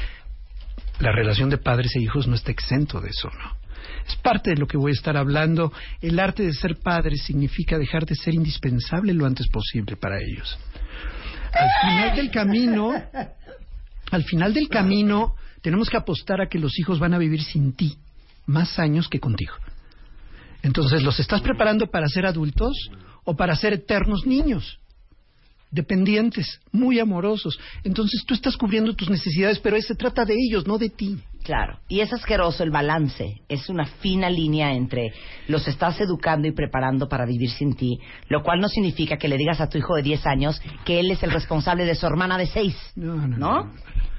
la 0.99 1.11
relación 1.11 1.49
de 1.49 1.57
padres 1.57 1.95
e 1.95 2.01
hijos 2.01 2.27
no 2.27 2.35
está 2.35 2.51
exento 2.51 3.01
de 3.01 3.09
eso, 3.09 3.29
¿no? 3.29 3.57
Es 4.07 4.15
parte 4.17 4.51
de 4.51 4.57
lo 4.57 4.67
que 4.67 4.77
voy 4.77 4.91
a 4.91 4.93
estar 4.93 5.17
hablando. 5.17 5.71
El 6.01 6.19
arte 6.19 6.43
de 6.43 6.53
ser 6.53 6.77
padre 6.77 7.17
significa 7.17 7.77
dejar 7.77 8.05
de 8.05 8.15
ser 8.15 8.33
indispensable 8.33 9.13
lo 9.13 9.25
antes 9.25 9.47
posible 9.47 9.95
para 9.95 10.19
ellos. 10.19 10.57
Al 11.51 11.69
final 11.81 12.15
del 12.15 12.31
camino, 12.31 12.93
al 14.11 14.23
final 14.23 14.53
del 14.53 14.69
camino, 14.69 15.35
tenemos 15.61 15.89
que 15.89 15.97
apostar 15.97 16.41
a 16.41 16.47
que 16.47 16.59
los 16.59 16.77
hijos 16.77 16.99
van 16.99 17.13
a 17.13 17.17
vivir 17.17 17.41
sin 17.41 17.73
ti 17.73 17.97
más 18.45 18.77
años 18.77 19.07
que 19.07 19.19
contigo. 19.19 19.55
Entonces, 20.61 21.03
¿los 21.03 21.19
estás 21.19 21.41
preparando 21.41 21.87
para 21.87 22.07
ser 22.07 22.25
adultos 22.25 22.89
o 23.23 23.35
para 23.35 23.55
ser 23.55 23.73
eternos 23.73 24.25
niños? 24.25 24.79
Dependientes, 25.75 26.60
muy 26.72 27.00
amorosos. 27.00 27.60
Entonces 27.84 28.24
tú 28.25 28.34
estás 28.34 28.58
cubriendo 28.58 28.96
tus 28.96 29.10
necesidades, 29.10 29.60
pero 29.60 29.79
se 29.79 29.94
trata 29.94 30.25
de 30.25 30.34
ellos, 30.34 30.65
no 30.65 30.77
de 30.77 30.89
ti. 30.89 31.20
Claro, 31.44 31.77
y 31.88 32.00
es 32.00 32.12
asqueroso 32.12 32.63
el 32.63 32.72
balance, 32.72 33.41
es 33.48 33.70
una 33.70 33.86
fina 33.86 34.32
línea 34.32 34.74
entre 34.74 35.13
los 35.48 35.67
estás 35.67 36.01
educando 36.01 36.48
y 36.48 36.53
preparando 36.53 37.08
para 37.08 37.24
vivir 37.27 37.51
sin 37.51 37.75
ti, 37.75 38.00
lo 38.29 38.41
cual 38.41 38.60
no 38.60 38.67
significa 38.67 39.17
que 39.17 39.27
le 39.27 39.38
digas 39.38 39.62
a 39.62 39.70
tu 39.70 39.77
hijo 39.77 39.94
de 39.94 40.01
10 40.01 40.25
años 40.25 40.60
que 40.86 41.00
él 41.00 41.12
es 41.12 41.22
el 41.22 41.29
responsable 41.29 41.86
de 41.86 41.94
su 41.94 42.08
hermana 42.08 42.39
de 42.39 42.48
6, 42.48 42.75
no, 42.96 43.27
no, 43.27 43.38
¿no? 43.38 43.74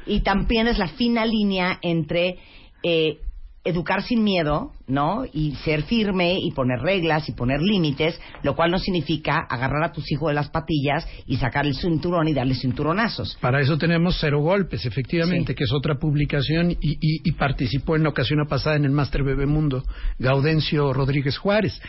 Y 0.06 0.20
también 0.20 0.68
es 0.68 0.78
la 0.78 0.86
fina 0.86 1.26
línea 1.26 1.80
entre 1.82 2.38
eh, 2.84 3.18
educar 3.66 4.02
sin 4.02 4.22
miedo, 4.22 4.72
¿no? 4.86 5.24
Y 5.30 5.56
ser 5.64 5.82
firme 5.82 6.38
y 6.40 6.52
poner 6.52 6.78
reglas 6.80 7.28
y 7.28 7.32
poner 7.32 7.60
límites, 7.60 8.18
lo 8.42 8.54
cual 8.54 8.70
no 8.70 8.78
significa 8.78 9.38
agarrar 9.38 9.82
a 9.82 9.92
tus 9.92 10.10
hijos 10.12 10.28
de 10.28 10.34
las 10.34 10.48
patillas 10.48 11.06
y 11.26 11.36
sacar 11.36 11.66
el 11.66 11.74
cinturón 11.74 12.28
y 12.28 12.34
darle 12.34 12.54
cinturonazos. 12.54 13.36
Para 13.40 13.60
eso 13.60 13.76
tenemos 13.76 14.18
Cero 14.20 14.40
Golpes, 14.40 14.86
efectivamente, 14.86 15.54
que 15.54 15.64
es 15.64 15.72
otra 15.72 15.96
publicación 15.96 16.76
y, 16.80 17.32
participó 17.32 17.96
en 17.96 18.04
la 18.04 18.08
ocasión 18.08 18.46
pasada 18.48 18.76
en 18.76 18.84
el 18.84 18.92
Máster 18.92 19.22
Bebemundo, 19.22 19.82
Gaudencio 20.18 20.92
Rodríguez 20.92 21.36
Juárez. 21.36 21.80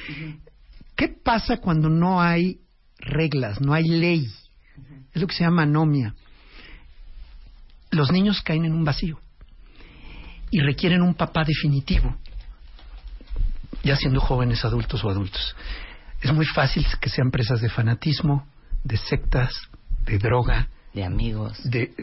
¿Qué 0.96 1.08
pasa 1.08 1.58
cuando 1.58 1.90
no 1.90 2.22
hay 2.22 2.58
reglas, 3.00 3.62
no 3.62 3.74
hay 3.74 3.88
ley? 3.88 4.28
Es 5.14 5.22
lo 5.22 5.28
que 5.28 5.36
se 5.36 5.44
llama 5.44 5.64
anomia. 5.64 6.16
Los 7.92 8.12
niños 8.12 8.42
caen 8.42 8.66
en 8.66 8.74
un 8.74 8.84
vacío 8.84 9.20
y 10.52 10.62
requieren 10.62 11.02
un 11.02 11.14
papá 11.14 11.44
definitivo, 11.44 12.16
ya 13.84 13.96
siendo 13.96 14.20
jóvenes 14.20 14.64
adultos 14.66 15.04
o 15.04 15.10
adultos. 15.10 15.56
Es 16.22 16.34
muy 16.34 16.46
fácil 16.46 16.86
que 17.00 17.10
sean 17.10 17.32
presas 17.32 17.62
de 17.62 17.70
fanatismo, 17.70 18.48
de 18.84 18.98
sectas, 18.98 19.54
de 20.06 20.18
droga, 20.18 20.70
de 20.94 21.04
amigos, 21.04 21.60
de, 21.64 21.94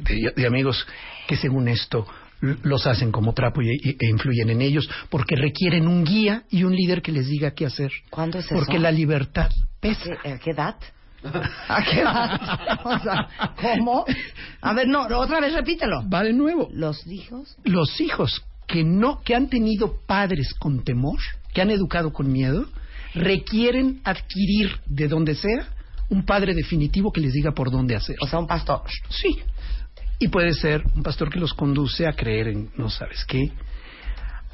amigos 0.47 0.87
que 1.27 1.37
según 1.37 1.69
esto 1.69 2.07
los 2.41 2.87
hacen 2.87 3.11
como 3.11 3.33
trapo 3.33 3.63
y, 3.63 3.71
e 3.71 4.07
influyen 4.09 4.51
en 4.51 4.61
ellos, 4.61 4.89
porque 5.09 5.35
requieren 5.35 5.89
un 5.89 6.05
guía 6.05 6.45
y 6.51 6.65
un 6.65 6.77
líder 6.77 7.01
que 7.01 7.11
les 7.11 7.27
diga 7.27 7.53
qué 7.53 7.67
hacer. 7.67 7.91
¿Cuándo 8.11 8.39
es 8.39 8.47
eso? 8.47 8.55
Porque 8.55 8.79
la 8.79 8.93
libertad 8.93 9.51
pesa. 9.81 10.13
¿A 10.25 10.39
qué 10.39 10.51
edad? 10.51 10.77
¿A 11.69 11.83
qué 11.83 12.01
edad? 12.01 13.29
¿cómo? 13.61 14.05
A 14.61 14.73
ver, 14.75 14.89
no, 14.89 15.07
otra 15.19 15.41
vez 15.41 15.55
repítelo. 15.55 16.09
Va 16.09 16.23
de 16.23 16.33
nuevo. 16.33 16.69
¿Los 16.73 17.07
hijos? 17.07 17.57
Los 17.65 18.01
hijos 18.01 18.43
que 18.67 18.85
no, 18.85 19.21
que 19.23 19.35
han 19.35 19.49
tenido 19.49 20.01
padres 20.07 20.55
con 20.55 20.85
temor, 20.85 21.19
que 21.53 21.63
han 21.63 21.71
educado 21.71 22.13
con 22.13 22.31
miedo, 22.31 22.67
requieren 23.15 24.01
adquirir 24.05 24.81
de 24.87 25.09
donde 25.09 25.35
sea 25.35 25.69
un 26.11 26.25
padre 26.25 26.55
definitivo 26.55 27.13
que 27.13 27.21
les 27.21 27.33
diga 27.33 27.53
por 27.53 27.71
dónde 27.71 27.97
hacer. 27.97 28.17
O 28.21 28.27
sea, 28.27 28.39
un 28.39 28.47
pastor. 28.47 28.83
Sí. 29.09 29.39
Y 30.19 30.29
puede 30.29 30.53
ser 30.53 30.85
un 30.95 31.03
pastor 31.03 31.31
que 31.31 31.41
los 31.41 31.55
conduce 31.55 32.07
a 32.07 32.13
creer 32.13 32.49
en 32.49 32.71
no 32.77 32.89
sabes 32.89 33.25
qué, 33.25 33.53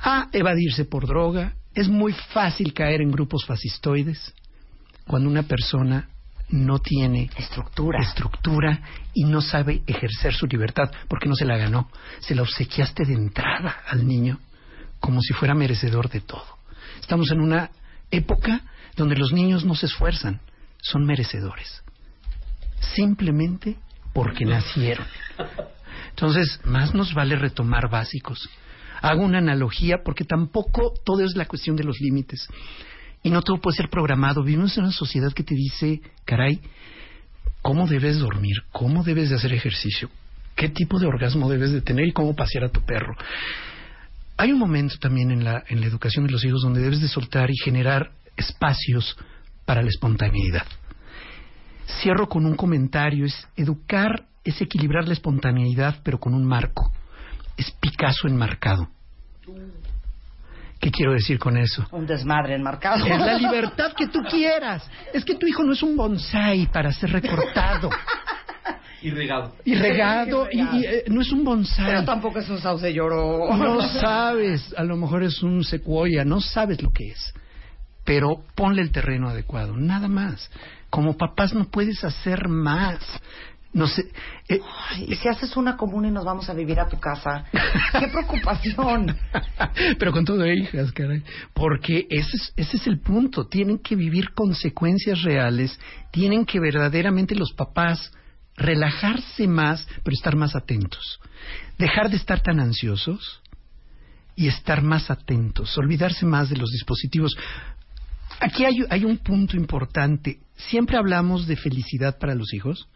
a 0.00 0.28
evadirse 0.32 0.84
por 0.84 1.06
droga. 1.06 1.54
Es 1.74 1.88
muy 1.88 2.12
fácil 2.32 2.72
caer 2.72 3.00
en 3.00 3.10
grupos 3.10 3.44
fascistoides 3.44 4.34
cuando 5.06 5.28
una 5.28 5.44
persona 5.44 6.08
no 6.50 6.78
tiene 6.78 7.30
estructura. 7.37 8.00
estructura 8.00 8.80
y 9.14 9.25
no 9.25 9.40
sabe 9.40 9.83
ejercer 9.87 10.35
su 10.35 10.47
libertad 10.47 10.90
porque 11.09 11.28
no 11.28 11.35
se 11.35 11.45
la 11.45 11.57
ganó. 11.57 11.90
Se 12.21 12.35
la 12.35 12.42
obsequiaste 12.42 13.04
de 13.04 13.14
entrada 13.14 13.83
al 13.88 14.07
niño 14.07 14.40
como 14.99 15.21
si 15.21 15.33
fuera 15.33 15.54
merecedor 15.54 16.11
de 16.11 16.21
todo. 16.21 16.59
Estamos 17.00 17.30
en 17.30 17.40
una 17.40 17.71
época 18.11 18.62
donde 18.97 19.16
los 19.16 19.33
niños 19.33 19.64
no 19.64 19.75
se 19.75 19.87
esfuerzan, 19.87 20.40
son 20.83 21.04
merecedores. 21.04 21.83
Simplemente 22.95 23.78
porque 24.12 24.45
nacieron. 24.45 25.07
Entonces, 26.11 26.61
más 26.64 26.95
nos 26.95 27.14
vale 27.14 27.37
retomar 27.37 27.88
básicos. 27.88 28.49
Hago 29.00 29.23
una 29.23 29.38
analogía 29.38 29.99
porque 30.04 30.25
tampoco 30.25 30.92
todo 31.04 31.25
es 31.25 31.35
la 31.35 31.47
cuestión 31.47 31.76
de 31.76 31.85
los 31.85 32.00
límites. 32.00 32.47
Y 33.22 33.30
no 33.30 33.42
todo 33.42 33.60
puede 33.60 33.76
ser 33.76 33.88
programado. 33.90 34.42
Vivimos 34.42 34.76
en 34.76 34.84
una 34.84 34.92
sociedad 34.92 35.32
que 35.32 35.42
te 35.42 35.54
dice, 35.54 36.00
caray, 36.24 36.60
cómo 37.62 37.86
debes 37.86 38.18
dormir, 38.18 38.56
cómo 38.72 39.02
debes 39.04 39.30
de 39.30 39.36
hacer 39.36 39.52
ejercicio, 39.52 40.10
qué 40.56 40.68
tipo 40.68 40.98
de 40.98 41.06
orgasmo 41.06 41.50
debes 41.50 41.72
de 41.72 41.82
tener 41.82 42.06
y 42.06 42.12
cómo 42.12 42.34
pasear 42.34 42.64
a 42.64 42.70
tu 42.70 42.80
perro. 42.80 43.14
Hay 44.36 44.52
un 44.52 44.58
momento 44.58 44.96
también 44.98 45.30
en 45.30 45.44
la, 45.44 45.64
en 45.68 45.80
la 45.80 45.86
educación 45.86 46.26
de 46.26 46.32
los 46.32 46.44
hijos 46.44 46.62
donde 46.62 46.80
debes 46.80 47.00
de 47.00 47.08
soltar 47.08 47.50
y 47.50 47.56
generar 47.62 48.12
espacios 48.36 49.16
para 49.66 49.82
la 49.82 49.88
espontaneidad. 49.88 50.66
Cierro 52.00 52.28
con 52.28 52.46
un 52.46 52.56
comentario, 52.56 53.26
es 53.26 53.46
educar 53.56 54.24
es 54.44 54.60
equilibrar 54.60 55.06
la 55.06 55.14
espontaneidad 55.14 56.00
pero 56.02 56.18
con 56.18 56.34
un 56.34 56.44
marco. 56.44 56.90
Es 57.56 57.70
Picasso 57.72 58.26
enmarcado. 58.26 58.88
¿Qué 60.80 60.90
quiero 60.90 61.12
decir 61.12 61.38
con 61.38 61.58
eso? 61.58 61.87
Un 61.92 62.06
desmadre 62.06 62.54
enmarcado. 62.54 63.04
Es 63.04 63.18
la 63.18 63.34
libertad 63.34 63.92
que 63.92 64.08
tú 64.08 64.22
quieras. 64.22 64.88
Es 65.12 65.25
que 65.26 65.34
tu 65.34 65.46
hijo 65.46 65.62
no 65.62 65.75
es 65.75 65.82
un 65.82 65.94
bonsai 65.94 66.66
para 66.72 66.90
ser 66.90 67.12
recortado. 67.12 67.90
Y 69.02 69.10
regado. 69.10 69.54
Y 69.64 69.75
regado, 69.75 70.49
y, 70.50 70.60
eh, 70.60 71.04
no 71.08 71.22
es 71.22 71.32
un 71.32 71.44
bonsai. 71.44 71.87
Pero 71.87 72.04
tampoco 72.04 72.38
es 72.38 72.49
un 72.49 72.58
sauce 72.58 72.92
lloro. 72.92 73.49
No 73.56 73.80
sabes, 73.80 74.75
a 74.76 74.82
lo 74.82 74.96
mejor 74.96 75.22
es 75.22 75.42
un 75.42 75.64
secuoya, 75.64 76.25
no 76.25 76.40
sabes 76.40 76.82
lo 76.82 76.90
que 76.90 77.08
es. 77.08 77.34
Pero 78.04 78.42
ponle 78.54 78.82
el 78.82 78.90
terreno 78.90 79.28
adecuado, 79.28 79.76
nada 79.76 80.08
más. 80.08 80.50
Como 80.90 81.16
papás 81.16 81.54
no 81.54 81.66
puedes 81.66 82.04
hacer 82.04 82.49
más. 82.49 82.99
No 83.72 83.86
sé. 83.86 84.10
Eh, 84.48 84.60
y 85.06 85.14
si 85.14 85.28
haces 85.28 85.56
una 85.56 85.76
común 85.76 86.04
y 86.04 86.10
nos 86.10 86.24
vamos 86.24 86.50
a 86.50 86.54
vivir 86.54 86.80
a 86.80 86.88
tu 86.88 86.98
casa, 86.98 87.44
qué 87.98 88.08
preocupación. 88.08 89.16
Pero 89.98 90.12
con 90.12 90.24
todo 90.24 90.44
hijas, 90.46 90.90
caray. 90.92 91.22
Porque 91.54 92.06
ese 92.10 92.36
es, 92.36 92.52
ese 92.56 92.76
es 92.78 92.86
el 92.88 92.98
punto. 93.00 93.46
Tienen 93.46 93.78
que 93.78 93.94
vivir 93.94 94.32
consecuencias 94.34 95.22
reales. 95.22 95.78
Tienen 96.10 96.44
que 96.46 96.58
verdaderamente 96.58 97.36
los 97.36 97.52
papás 97.52 98.12
relajarse 98.56 99.46
más, 99.46 99.86
pero 100.02 100.14
estar 100.14 100.34
más 100.34 100.56
atentos. 100.56 101.20
Dejar 101.78 102.10
de 102.10 102.16
estar 102.16 102.42
tan 102.42 102.58
ansiosos. 102.60 103.40
y 104.36 104.48
estar 104.48 104.80
más 104.80 105.10
atentos, 105.10 105.76
olvidarse 105.76 106.24
más 106.24 106.48
de 106.48 106.56
los 106.56 106.70
dispositivos. 106.70 107.36
Aquí 108.40 108.64
hay, 108.64 108.76
hay 108.88 109.04
un 109.04 109.18
punto 109.18 109.54
importante. 109.54 110.38
Siempre 110.56 110.96
hablamos 110.96 111.46
de 111.46 111.56
felicidad 111.56 112.18
para 112.18 112.34
los 112.34 112.54
hijos, 112.54 112.88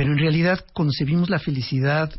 pero 0.00 0.12
en 0.12 0.18
realidad 0.18 0.64
concebimos 0.72 1.28
la 1.28 1.38
felicidad 1.38 2.10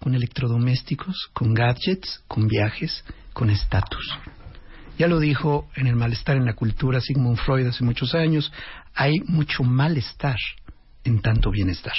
con 0.00 0.16
electrodomésticos, 0.16 1.30
con 1.32 1.54
gadgets, 1.54 2.24
con 2.26 2.48
viajes, 2.48 3.04
con 3.32 3.50
estatus. 3.50 4.18
Ya 4.98 5.06
lo 5.06 5.20
dijo 5.20 5.70
en 5.76 5.86
el 5.86 5.94
malestar 5.94 6.36
en 6.36 6.44
la 6.44 6.54
cultura 6.54 7.00
Sigmund 7.00 7.38
Freud 7.38 7.68
hace 7.68 7.84
muchos 7.84 8.16
años, 8.16 8.52
hay 8.96 9.20
mucho 9.28 9.62
malestar 9.62 10.34
en 11.04 11.20
tanto 11.20 11.52
bienestar, 11.52 11.94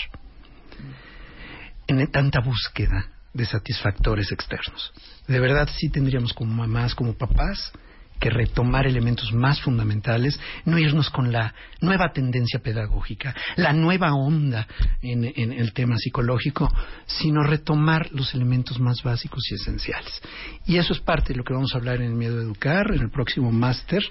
en 1.88 2.12
tanta 2.12 2.42
búsqueda 2.42 3.10
de 3.34 3.46
satisfactores 3.46 4.34
externos. 4.34 4.92
De 5.30 5.40
verdad 5.40 5.70
sí 5.78 5.88
tendríamos 5.88 6.34
como 6.34 6.54
mamás, 6.54 6.94
como 6.94 7.14
papás, 7.14 7.72
que 8.20 8.30
retomar 8.30 8.88
elementos 8.88 9.34
más 9.34 9.62
fundamentales, 9.62 10.40
no 10.66 10.78
irnos 10.78 11.10
con 11.10 11.32
la 11.32 11.54
nueva 11.82 12.12
tendencia 12.14 12.60
pedagógica, 12.60 13.36
la 13.56 13.74
nueva 13.74 14.14
onda 14.14 14.68
en, 15.02 15.26
en, 15.36 15.52
el 15.52 15.74
tema 15.74 15.98
psicológico, 15.98 16.72
sino 17.06 17.44
retomar 17.44 18.10
los 18.12 18.34
elementos 18.34 18.80
más 18.80 19.04
básicos 19.04 19.44
y 19.52 19.56
esenciales. 19.56 20.22
Y 20.66 20.78
eso 20.78 20.94
es 20.94 21.00
parte 21.00 21.34
de 21.34 21.38
lo 21.38 21.44
que 21.44 21.54
vamos 21.54 21.74
a 21.74 21.78
hablar 21.78 21.98
en 21.98 22.04
el 22.04 22.16
Miedo 22.16 22.38
de 22.38 22.44
Educar, 22.44 22.88
en 22.94 23.02
el 23.02 23.10
próximo 23.10 23.52
máster. 23.52 24.04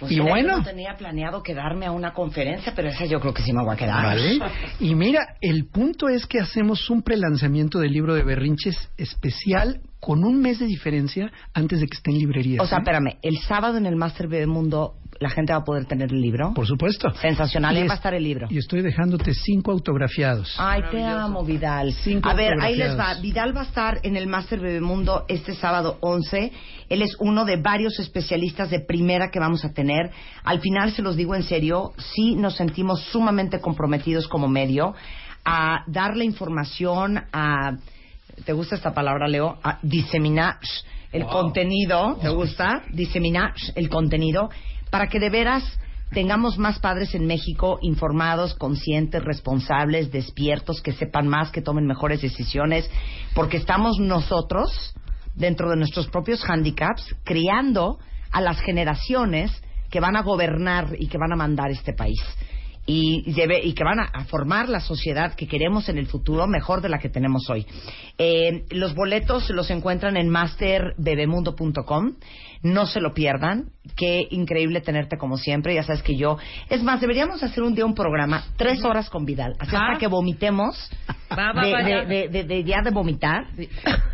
Pues 0.00 0.12
y 0.12 0.20
bueno, 0.20 0.58
No 0.58 0.64
tenía 0.64 0.96
planeado 0.96 1.42
quedarme 1.42 1.86
a 1.86 1.92
una 1.92 2.12
conferencia, 2.12 2.72
pero 2.74 2.88
esa 2.88 3.04
yo 3.04 3.20
creo 3.20 3.34
que 3.34 3.42
sí 3.42 3.52
me 3.52 3.62
voy 3.62 3.74
a 3.74 3.76
quedar. 3.76 4.02
¿vale? 4.02 4.38
Y 4.80 4.94
mira, 4.94 5.36
el 5.40 5.66
punto 5.66 6.08
es 6.08 6.26
que 6.26 6.40
hacemos 6.40 6.90
un 6.90 7.02
prelanzamiento 7.02 7.78
del 7.78 7.92
libro 7.92 8.14
de 8.14 8.22
Berrinches 8.22 8.76
especial 8.96 9.80
con 10.04 10.22
un 10.22 10.38
mes 10.38 10.58
de 10.58 10.66
diferencia 10.66 11.32
antes 11.54 11.80
de 11.80 11.86
que 11.86 11.96
esté 11.96 12.10
en 12.10 12.18
librerías. 12.18 12.62
O 12.62 12.66
sea, 12.66 12.76
¿eh? 12.76 12.80
espérame, 12.82 13.16
el 13.22 13.38
sábado 13.38 13.78
en 13.78 13.86
el 13.86 13.96
Máster 13.96 14.28
Mundo 14.46 14.96
la 15.18 15.30
gente 15.30 15.54
va 15.54 15.60
a 15.60 15.64
poder 15.64 15.86
tener 15.86 16.12
el 16.12 16.20
libro. 16.20 16.52
Por 16.52 16.66
supuesto. 16.66 17.08
Sensacional, 17.14 17.74
Y 17.74 17.78
ahí 17.78 17.86
va 17.86 17.92
a 17.92 17.94
es- 17.94 18.00
estar 18.00 18.12
el 18.12 18.22
libro. 18.22 18.46
Y 18.50 18.58
estoy 18.58 18.82
dejándote 18.82 19.32
cinco 19.32 19.70
autografiados. 19.70 20.54
Ay, 20.58 20.82
te 20.90 21.02
amo, 21.02 21.42
Vidal. 21.42 21.94
Cinco 21.94 22.28
a 22.28 22.34
ver, 22.34 22.60
ahí 22.60 22.76
les 22.76 22.98
va. 22.98 23.14
Vidal 23.14 23.56
va 23.56 23.62
a 23.62 23.64
estar 23.64 24.00
en 24.02 24.16
el 24.16 24.26
Máster 24.26 24.60
Bebemundo 24.60 25.24
este 25.28 25.54
sábado 25.54 25.96
11. 26.02 26.52
Él 26.90 27.00
es 27.00 27.16
uno 27.20 27.46
de 27.46 27.56
varios 27.56 27.98
especialistas 27.98 28.68
de 28.68 28.80
primera 28.80 29.30
que 29.30 29.38
vamos 29.38 29.64
a 29.64 29.72
tener. 29.72 30.10
Al 30.42 30.60
final, 30.60 30.92
se 30.92 31.00
los 31.00 31.16
digo 31.16 31.34
en 31.34 31.44
serio, 31.44 31.92
sí 31.96 32.34
nos 32.36 32.56
sentimos 32.56 33.00
sumamente 33.04 33.58
comprometidos 33.60 34.28
como 34.28 34.48
medio 34.48 34.94
a 35.46 35.84
darle 35.86 36.26
información, 36.26 37.22
a... 37.32 37.78
¿Te 38.44 38.52
gusta 38.52 38.74
esta 38.74 38.92
palabra, 38.92 39.28
Leo? 39.28 39.58
A 39.62 39.78
diseminar 39.82 40.58
el 41.12 41.24
contenido. 41.26 42.18
¿Te 42.20 42.28
gusta? 42.28 42.82
Diseminar 42.90 43.54
el 43.74 43.88
contenido 43.88 44.50
para 44.90 45.08
que 45.08 45.20
de 45.20 45.30
veras 45.30 45.78
tengamos 46.10 46.58
más 46.58 46.78
padres 46.78 47.14
en 47.14 47.26
México 47.26 47.78
informados, 47.82 48.54
conscientes, 48.54 49.22
responsables, 49.22 50.12
despiertos, 50.12 50.80
que 50.82 50.92
sepan 50.92 51.28
más, 51.28 51.50
que 51.50 51.62
tomen 51.62 51.86
mejores 51.86 52.20
decisiones, 52.20 52.88
porque 53.34 53.56
estamos 53.56 53.98
nosotros, 53.98 54.94
dentro 55.34 55.70
de 55.70 55.76
nuestros 55.76 56.06
propios 56.08 56.44
handicaps, 56.48 57.16
criando 57.24 57.98
a 58.30 58.40
las 58.40 58.60
generaciones 58.60 59.50
que 59.90 60.00
van 60.00 60.16
a 60.16 60.22
gobernar 60.22 60.94
y 60.98 61.08
que 61.08 61.18
van 61.18 61.32
a 61.32 61.36
mandar 61.36 61.70
este 61.70 61.92
país. 61.92 62.20
Y, 62.86 63.32
debe- 63.32 63.62
y 63.64 63.72
que 63.72 63.82
van 63.82 63.98
a, 63.98 64.04
a 64.12 64.24
formar 64.24 64.68
la 64.68 64.80
sociedad 64.80 65.34
que 65.34 65.46
queremos 65.48 65.88
en 65.88 65.96
el 65.96 66.06
futuro 66.06 66.46
mejor 66.46 66.82
de 66.82 66.90
la 66.90 66.98
que 66.98 67.08
tenemos 67.08 67.48
hoy. 67.48 67.66
Eh, 68.18 68.64
los 68.70 68.94
boletos 68.94 69.48
los 69.50 69.70
encuentran 69.70 70.16
en 70.18 70.28
masterbebemundo.com. 70.28 72.12
No 72.62 72.86
se 72.86 73.00
lo 73.00 73.12
pierdan. 73.12 73.70
Qué 73.94 74.26
increíble 74.30 74.80
tenerte 74.80 75.18
como 75.18 75.36
siempre. 75.36 75.74
Ya 75.74 75.82
sabes 75.82 76.02
que 76.02 76.16
yo. 76.16 76.38
Es 76.70 76.82
más, 76.82 77.00
deberíamos 77.00 77.42
hacer 77.42 77.62
un 77.62 77.74
día 77.74 77.84
un 77.84 77.94
programa, 77.94 78.42
tres 78.56 78.82
horas 78.84 79.10
con 79.10 79.26
Vidal. 79.26 79.54
Así 79.58 79.72
Va. 79.74 79.86
hasta 79.86 79.98
que 79.98 80.06
vomitemos. 80.06 80.90
Va, 81.30 81.52
va, 81.52 81.62
de, 81.62 81.72
va, 81.72 81.82
de- 81.82 82.06
de- 82.06 82.28
de- 82.28 82.44
de 82.44 82.64
ya 82.64 82.80
de 82.82 82.90
vomitar. 82.90 83.46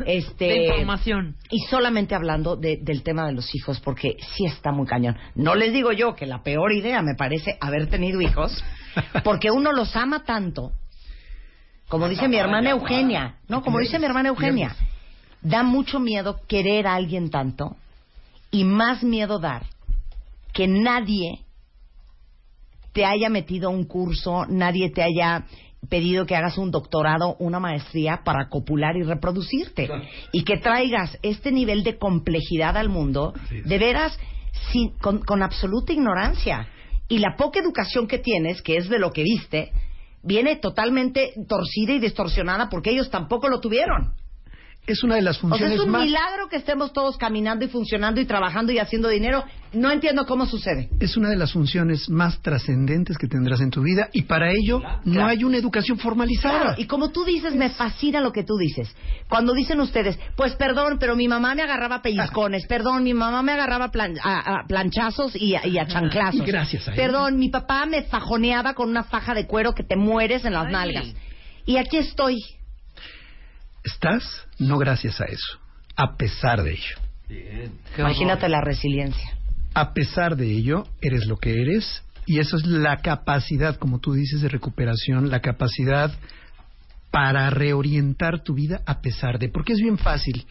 Este, 0.05 0.45
De 0.47 0.67
información. 0.67 1.37
y 1.51 1.59
solamente 1.71 2.15
hablando 2.17 2.57
de- 2.57 2.79
del 2.83 3.03
tema 3.05 3.27
de 3.27 3.33
los 3.35 3.55
hijos, 3.55 3.79
porque 3.81 4.17
sí 4.35 4.47
está 4.47 4.73
muy 4.73 4.87
cañón. 4.87 5.17
No 5.37 5.55
les 5.55 5.73
digo 5.73 5.93
yo 5.93 6.15
que 6.15 6.27
la 6.27 6.43
peor 6.43 6.73
idea 6.73 7.03
me 7.03 7.15
parece 7.17 7.57
haber 7.61 7.89
tenido 7.89 8.21
hijos, 8.21 8.60
porque 9.25 9.51
uno 9.51 9.73
los 9.73 9.95
ama 9.97 10.25
tanto. 10.25 10.73
Como 11.89 12.09
dice 12.09 12.29
mi 12.29 12.37
hermana 12.37 12.71
Eugenia, 12.71 13.37
no, 13.49 13.63
como 13.63 13.79
dice 13.81 13.99
mi 13.99 14.05
hermana 14.07 14.29
Eugenia, 14.29 14.77
da 15.43 15.63
mucho 15.63 15.99
miedo 15.99 16.41
querer 16.47 16.87
a 16.87 16.95
alguien 16.95 17.31
tanto 17.31 17.77
y 18.51 18.65
más 18.65 19.03
miedo 19.03 19.39
dar 19.41 19.65
que 20.53 20.67
nadie 20.69 21.41
te 22.93 23.05
haya 23.05 23.29
metido 23.29 23.71
un 23.71 23.85
curso, 23.85 24.47
nadie 24.49 24.91
te 24.91 25.03
haya 25.03 25.45
pedido 25.89 26.27
que 26.27 26.37
hagas 26.37 26.59
un 26.59 26.71
doctorado, 26.71 27.37
una 27.39 27.59
maestría 27.61 28.21
para 28.25 28.49
copular 28.49 28.97
y 28.97 29.03
reproducirte. 29.03 29.89
Y 30.33 30.43
que 30.45 30.59
traigas 30.59 31.17
este 31.23 31.53
nivel 31.53 31.83
de 31.85 31.97
complejidad 31.99 32.77
al 32.77 32.89
mundo, 32.89 33.33
de 33.65 33.79
veras, 33.79 34.19
sin- 34.73 34.91
con, 34.99 35.21
con 35.21 35.43
absoluta 35.43 35.93
ignorancia. 35.93 36.69
Y 37.11 37.19
la 37.19 37.37
poca 37.37 37.59
educación 37.59 38.07
que 38.07 38.19
tienes, 38.19 38.63
que 38.63 38.77
es 38.77 38.89
de 38.89 39.01
lo 39.01 39.11
que 39.11 39.25
viste, 39.25 39.73
viene 40.23 40.57
totalmente 40.57 41.33
torcida 41.49 41.93
y 41.93 41.99
distorsionada 41.99 42.69
porque 42.71 42.91
ellos 42.91 43.11
tampoco 43.11 43.49
lo 43.49 43.61
tuvieron. 43.61 44.15
Es 44.93 45.03
una 45.05 45.15
de 45.17 45.23
las 45.23 45.37
O 45.37 45.41
sea, 45.41 45.49
funciones 45.51 45.79
es 45.79 45.85
un 45.85 45.91
más 45.91 46.05
milagro 46.05 46.49
que 46.49 46.57
estemos 46.57 46.93
todos 46.93 47.17
caminando 47.17 47.65
y 47.65 47.69
funcionando 47.69 48.21
y 48.21 48.25
trabajando 48.25 48.73
y 48.73 48.79
haciendo 48.79 49.09
dinero. 49.09 49.45
No 49.73 49.91
entiendo 49.91 50.27
cómo 50.27 50.47
sucede. 50.47 50.89
es 50.99 51.17
una 51.17 51.29
de 51.29 51.37
las 51.37 51.53
funciones 51.53 52.09
más 52.11 52.41
trascendentes 52.43 53.17
que 53.19 53.29
tendrás 53.29 53.61
en 53.61 53.71
tu 53.71 53.83
vida 53.83 54.09
y 54.13 54.23
para 54.23 54.51
ello 54.51 54.83
no 55.05 55.27
hay 55.27 55.45
una 55.45 55.57
educación 55.59 55.99
formalizada. 55.99 56.61
Claro, 56.61 56.75
y 56.81 56.87
como 56.87 57.11
tú 57.11 57.25
dices, 57.25 57.55
me 57.55 57.71
fascina 57.71 58.21
lo 58.21 58.33
que 58.33 58.43
tú 58.43 58.57
dices. 58.57 58.95
Cuando 59.29 59.53
dicen 59.55 59.81
ustedes, 59.81 60.19
pues 60.37 60.55
perdón, 60.57 60.97
pero 60.99 61.15
mi 61.15 61.29
mamá 61.29 61.55
me 61.55 61.63
agarraba 61.63 62.03
pellizcones, 62.03 62.67
perdón, 62.69 63.05
mi 63.05 63.15
mamá 63.15 63.43
me 63.43 63.53
agarraba 63.53 63.91
plan- 63.91 64.19
a, 64.23 64.61
a 64.63 64.67
planchazos 64.67 65.37
y 65.37 65.55
a, 65.55 65.65
y 65.67 65.79
a 65.79 65.87
chanclazos. 65.87 66.41
Y 66.41 66.45
gracias 66.45 66.89
a. 66.89 66.93
Perdón, 66.93 67.39
mi 67.39 67.49
papá 67.49 67.87
me 67.87 68.03
fajoneaba 68.03 68.75
con 68.75 68.89
una 68.91 69.05
faja 69.05 69.35
de 69.35 69.47
cuero 69.47 69.73
que 69.73 69.85
te 69.85 69.95
mueres 69.97 70.45
en 70.45 70.55
las 70.55 70.67
Ay. 70.67 70.73
nalgas. 70.73 71.15
Y 71.65 71.77
aquí 71.77 71.99
estoy. 71.99 72.37
Estás 73.85 74.47
no 74.59 74.79
gracias 74.79 75.21
a 75.21 75.25
eso, 75.25 75.59
a 75.97 76.17
pesar 76.17 76.63
de 76.63 76.73
ello. 76.73 76.97
Imagínate 77.99 78.49
la 78.49 78.61
resiliencia. 78.61 79.37
A 79.75 79.93
pesar 79.93 80.37
de 80.37 80.51
ello, 80.51 80.85
eres 81.01 81.27
lo 81.27 81.37
que 81.37 81.63
eres 81.63 82.03
y 82.27 82.39
eso 82.39 82.57
es 82.57 82.67
la 82.67 82.99
capacidad, 82.99 83.77
como 83.77 84.01
tú 84.01 84.13
dices, 84.13 84.41
de 84.41 84.49
recuperación, 84.49 85.31
la 85.31 85.41
capacidad 85.41 86.13
para 87.11 87.51
reorientar 87.51 88.43
tu 88.43 88.55
vida 88.55 88.83
a 88.87 89.01
pesar 89.01 89.39
de, 89.39 89.49
porque 89.49 89.73
es 89.73 89.81
bien 89.81 89.99
fácil 89.99 90.47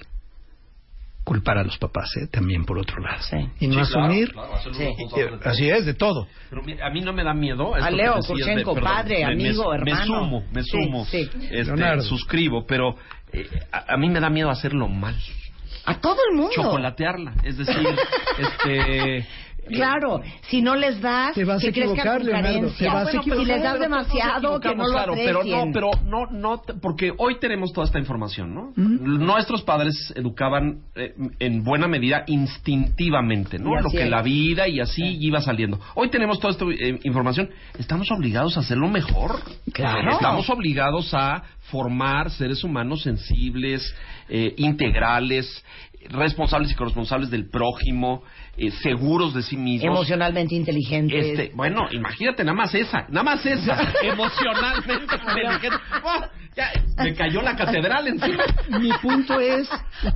culpar 1.30 1.60
a 1.60 1.64
los 1.64 1.78
papás, 1.78 2.10
¿eh? 2.18 2.26
también 2.32 2.66
por 2.66 2.80
otro 2.80 3.00
lado. 3.04 3.22
Sí. 3.22 3.38
Y 3.60 3.68
no 3.68 3.76
Sí, 3.76 3.80
asumir, 3.82 4.32
claro, 4.34 4.50
Sí. 4.74 4.88
todo. 5.12 5.40
así 5.46 5.70
es, 5.70 5.86
de 5.86 5.94
todo. 5.94 6.28
Pero 6.50 6.64
a 6.84 6.90
mí 6.90 7.02
no 7.02 7.14
me 7.14 7.24
da 7.24 7.36
miedo. 7.36 7.76
A 7.76 7.92
Leo 7.92 8.16
Kurchenko, 8.26 8.74
perdón, 8.74 8.92
padre, 8.92 9.24
amigo, 9.26 9.70
me, 9.70 9.76
hermano. 9.76 10.00
Me 10.00 10.06
sumo, 10.06 10.44
me 10.52 10.64
Sí, 10.64 10.70
sumo. 10.72 11.06
sí. 11.06 11.30
Este, 11.52 11.64
Leonardo. 11.66 12.02
suscribo, 12.02 12.66
pero 12.66 12.96
eh, 13.32 13.48
a, 13.72 13.94
a 13.94 13.98
mí 13.98 14.10
me 14.10 14.20
da 14.20 14.32
miedo 14.32 14.50
hacerlo 14.50 14.88
mal. 14.88 15.16
A 15.86 16.02
todo 16.02 16.18
el 16.32 16.36
mundo. 16.36 16.52
Chocolatearla. 16.56 17.36
Es 17.44 17.58
decir, 17.60 17.78
este. 18.40 19.28
Claro, 19.68 20.22
si 20.50 20.62
no 20.62 20.76
les 20.76 21.00
das, 21.02 21.36
Te 21.36 21.44
vas 21.46 21.58
a 21.64 21.66
que 21.68 21.72
crezcan 21.74 21.92
equivocar, 21.98 22.18
con 22.18 22.26
Leonardo, 22.28 22.54
carencia. 22.54 22.78
te 22.88 22.94
vas 22.94 22.96
a 22.96 23.04
Bueno, 23.04 23.20
equivocar. 23.22 23.46
Si 23.46 23.52
les 23.52 23.64
das 23.64 23.80
demasiado, 23.80 24.60
que 24.60 24.76
no 24.76 24.84
lo 24.86 24.92
claro, 24.92 25.14
pero 25.16 25.44
no, 25.44 25.72
pero 25.74 25.92
no, 26.06 26.26
no, 26.32 26.62
porque 26.82 27.12
hoy 27.18 27.40
tenemos 27.40 27.72
toda 27.74 27.86
esta 27.86 28.00
información, 28.00 28.54
¿no? 28.54 28.74
Nuestros 28.76 29.62
padres 29.64 30.14
educaban 30.16 30.80
eh, 30.96 31.14
en 31.40 31.64
buena 31.64 31.88
medida 31.88 32.24
instintivamente, 32.28 33.60
¿no? 33.60 33.80
Lo 33.80 33.90
que 33.90 34.04
es. 34.04 34.10
la 34.10 34.22
vida 34.22 34.68
y 34.68 34.80
así 34.80 35.18
iba 35.20 35.42
saliendo. 35.42 35.80
Hoy 35.96 36.10
tenemos 36.10 36.40
toda 36.40 36.52
esta 36.52 36.66
eh, 36.66 37.00
información, 37.04 37.50
estamos 37.78 38.10
obligados 38.12 38.58
a 38.58 38.62
hacerlo 38.62 38.88
mejor. 38.88 39.40
Claro. 39.74 40.12
Estamos 40.12 40.50
obligados 40.50 41.14
a 41.14 41.44
formar 41.72 42.32
seres 42.32 42.64
humanos 42.64 43.04
sensibles, 43.04 43.96
eh, 44.28 44.54
integrales, 44.58 45.64
responsables 46.10 46.72
y 46.72 46.76
corresponsables 46.76 47.30
del 47.30 47.50
prójimo, 47.50 48.24
eh, 48.58 48.72
seguros 48.72 49.34
de 49.34 49.42
sí 49.44 49.58
mismos. 49.58 49.96
Emocionalmente 49.96 50.56
inteligentes. 50.56 51.26
Este, 51.26 51.52
bueno, 51.56 51.88
imagínate 51.92 52.44
nada 52.44 52.56
más 52.56 52.74
esa, 52.74 53.06
nada 53.10 53.24
más 53.24 53.46
esa, 53.46 53.78
emocionalmente 54.04 55.14
inteligente. 55.14 55.78
Oh, 56.04 56.22
ya, 56.56 56.72
me 57.04 57.14
cayó 57.14 57.42
la 57.42 57.56
catedral 57.56 58.08
encima. 58.08 58.44
Mi 58.80 58.90
punto 59.02 59.40
es 59.40 59.70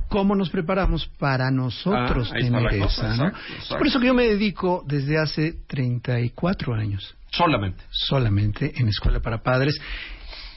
cómo 0.08 0.34
nos 0.34 0.50
preparamos 0.50 1.06
para 1.18 1.50
nosotros 1.50 2.30
Ah, 2.32 2.38
tener 2.38 2.78
cosa, 2.80 3.14
esa, 3.14 3.16
¿no? 3.16 3.28
exacto, 3.28 3.38
exacto. 3.52 3.74
Es 3.74 3.78
por 3.78 3.86
eso 3.86 4.00
que 4.00 4.06
yo 4.06 4.14
me 4.14 4.24
dedico 4.24 4.82
desde 4.86 5.18
hace 5.18 5.54
34 5.66 6.74
años 6.74 7.14
Solamente. 7.30 7.82
solamente 7.90 8.72
en 8.76 8.88
escuela 8.88 9.20
para 9.20 9.42
padres 9.42 9.78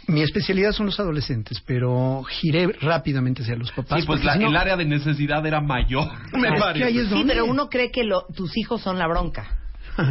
Mi 0.08 0.22
especialidad 0.22 0.72
son 0.72 0.86
los 0.88 1.00
adolescentes, 1.00 1.62
pero 1.66 2.24
giré 2.24 2.68
rápidamente 2.82 3.42
hacia 3.44 3.56
los 3.56 3.72
papás. 3.72 4.00
Sí, 4.02 4.08
pues 4.08 4.24
la- 4.24 4.34
si 4.34 4.40
no- 4.40 4.50
el 4.50 4.56
área 4.56 4.78
de 4.78 4.86
necesidad 4.86 5.46
era 5.46 5.60
mayor, 5.62 6.08
me 6.34 6.48
Es 6.56 6.62
parece. 6.62 7.00
es 7.02 7.10
Sí, 7.10 7.24
pero 7.28 7.46
uno 7.46 7.68
cree 7.70 7.92
que 7.92 8.04
lo- 8.04 8.26
tus 8.36 8.56
hijos 8.58 8.82
son 8.82 8.98
la 8.98 9.08
bronca. 9.08 9.46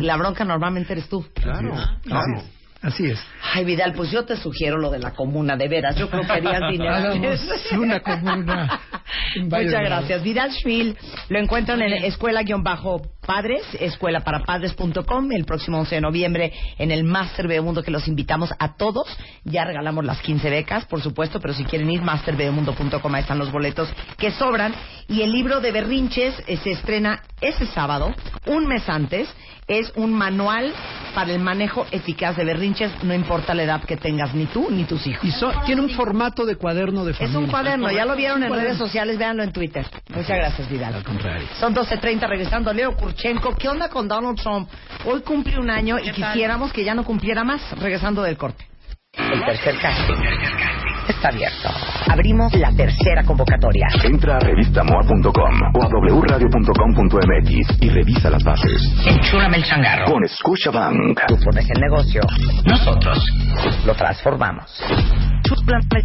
Y 0.01 0.03
la 0.05 0.17
bronca 0.17 0.45
normalmente 0.45 0.93
eres 0.93 1.09
tú. 1.09 1.25
Claro, 1.35 1.73
claro. 2.03 2.43
Así 2.83 3.07
es. 3.07 3.19
Ay, 3.55 3.65
Vidal, 3.65 3.95
pues 3.95 4.11
yo 4.11 4.25
te 4.25 4.37
sugiero 4.37 4.79
lo 4.79 4.91
de 4.91 4.99
la 4.99 5.13
comuna, 5.13 5.57
de 5.57 5.69
veras. 5.69 5.97
Yo 5.97 6.11
creo 6.11 6.23
que 6.23 6.33
harías 6.33 6.61
dinero. 6.71 7.15
Una 7.81 8.01
comuna 8.01 8.81
Muchas 9.41 9.83
gracias. 9.83 10.23
Vidal 10.23 10.53
Schmil 10.53 10.97
lo 11.29 11.39
encuentran 11.39 11.83
en 11.83 12.05
escuela-padres, 12.05 13.63
escuelaparapadres.com, 13.79 15.33
el 15.33 15.45
próximo 15.45 15.79
11 15.81 15.97
de 15.97 16.01
noviembre 16.01 16.53
en 16.79 16.91
el 16.91 17.05
Master 17.05 17.49
Bebemundo 17.49 17.83
que 17.83 17.91
los 17.91 18.09
invitamos 18.09 18.53
a 18.59 18.77
todos. 18.77 19.07
Ya 19.45 19.65
regalamos 19.65 20.05
las 20.05 20.21
15 20.21 20.51
becas, 20.51 20.85
por 20.87 21.03
supuesto, 21.03 21.41
pero 21.41 21.55
si 21.55 21.65
quieren 21.65 21.91
ir, 21.91 22.03
masterbebemundo.com, 22.03 23.15
ahí 23.15 23.23
están 23.23 23.39
los 23.39 23.53
boletos 23.53 23.89
que 24.19 24.31
sobran. 24.33 24.75
Y 25.09 25.23
el 25.23 25.33
libro 25.33 25.61
de 25.61 25.73
berrinches 25.73 26.35
eh, 26.47 26.57
se 26.57 26.73
estrena 26.73 27.23
ese 27.41 27.67
sábado, 27.67 28.15
un 28.47 28.67
mes 28.67 28.89
antes. 28.89 29.29
Es 29.69 29.93
un 29.97 30.13
manual 30.13 30.73
para 31.13 31.33
el 31.33 31.41
manejo 31.41 31.87
eficaz 31.91 32.37
de 32.37 32.45
berrinches, 32.45 32.66
no 33.03 33.15
importa 33.15 33.55
la 33.55 33.63
edad 33.65 33.83
que 33.85 33.97
tengas, 33.97 34.35
ni 34.35 34.47
tú 34.47 34.69
ni 34.71 34.85
tus 34.85 35.07
hijos. 35.07 35.25
Y 35.25 35.31
so- 35.31 35.53
tiene 35.65 35.81
un 35.83 35.91
formato 35.91 36.45
de 36.45 36.57
cuaderno 36.57 37.05
de 37.05 37.13
Es 37.13 37.19
familia. 37.19 37.39
un 37.39 37.47
cuaderno, 37.47 37.91
ya 37.91 38.05
lo 38.05 38.17
vieron 38.17 38.43
en 38.43 38.53
redes 38.53 38.77
sociales, 38.79 39.19
véanlo 39.19 39.43
en 39.43 39.53
Twitter. 39.53 39.87
Muchas 40.11 40.37
gracias, 40.37 40.69
Vidal. 40.69 40.95
Al 40.95 41.05
contrario. 41.05 41.47
Son 41.61 41.75
12.30 41.75 42.27
regresando. 42.29 42.73
Leo 42.73 42.97
Kurchenko, 42.97 43.55
¿qué 43.57 43.69
onda 43.69 43.89
con 43.89 44.09
Donald 44.09 44.39
Trump? 44.41 44.69
Hoy 45.05 45.21
cumple 45.23 45.59
un 45.59 45.71
año 45.71 45.99
y 45.99 46.11
quisiéramos 46.11 46.73
que 46.73 46.85
ya 46.85 46.95
no 46.95 47.05
cumpliera 47.05 47.45
más, 47.45 47.61
regresando 47.79 48.23
del 48.23 48.37
corte. 48.37 48.67
El 49.17 49.45
tercer 49.45 49.79
casting 49.79 50.76
está 51.27 51.29
abierto. 51.29 51.69
Abrimos 52.11 52.53
la 52.55 52.73
tercera 52.73 53.23
convocatoria. 53.25 53.87
Entra 54.05 54.37
a 54.37 54.41
revistamoa.com 54.41 55.61
o 55.75 55.83
a 55.83 55.89
wradio.com.mx 55.89 57.83
y 57.83 57.89
revisa 57.91 58.31
las 58.31 58.43
bases. 58.45 58.83
Enchúrame 59.07 59.57
el 59.59 59.65
changarro. 59.65 60.07
Con 60.07 60.27
Scotiabank. 60.29 61.21
Tú 61.29 61.37
pones 61.45 61.69
el 61.71 61.81
negocio, 61.81 62.21
nosotros 62.65 63.19
lo 63.85 63.95
transformamos. 63.95 64.83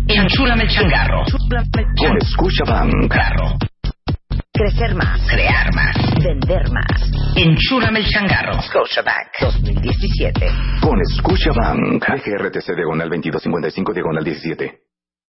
Enchúrame 0.08 0.64
el 0.64 0.70
changarro. 0.70 1.24
Con 1.98 2.22
Scotiabank. 2.22 2.92
changarro. 3.12 3.58
Crecer 4.54 4.94
más. 4.96 5.20
Crear 5.28 5.74
más. 5.74 5.96
Vender 6.24 6.70
más. 6.72 7.12
Enchúrame 7.36 8.00
el 8.00 8.06
changarro. 8.08 8.62
Scotiabank 8.62 9.28
2017. 9.40 10.48
Con 10.82 11.00
Scotiabank. 11.06 12.04
DGRTC 12.06 12.76
diagonal 12.76 13.10
2255 13.10 13.94
diagonal 13.94 14.24
17. 14.24 14.91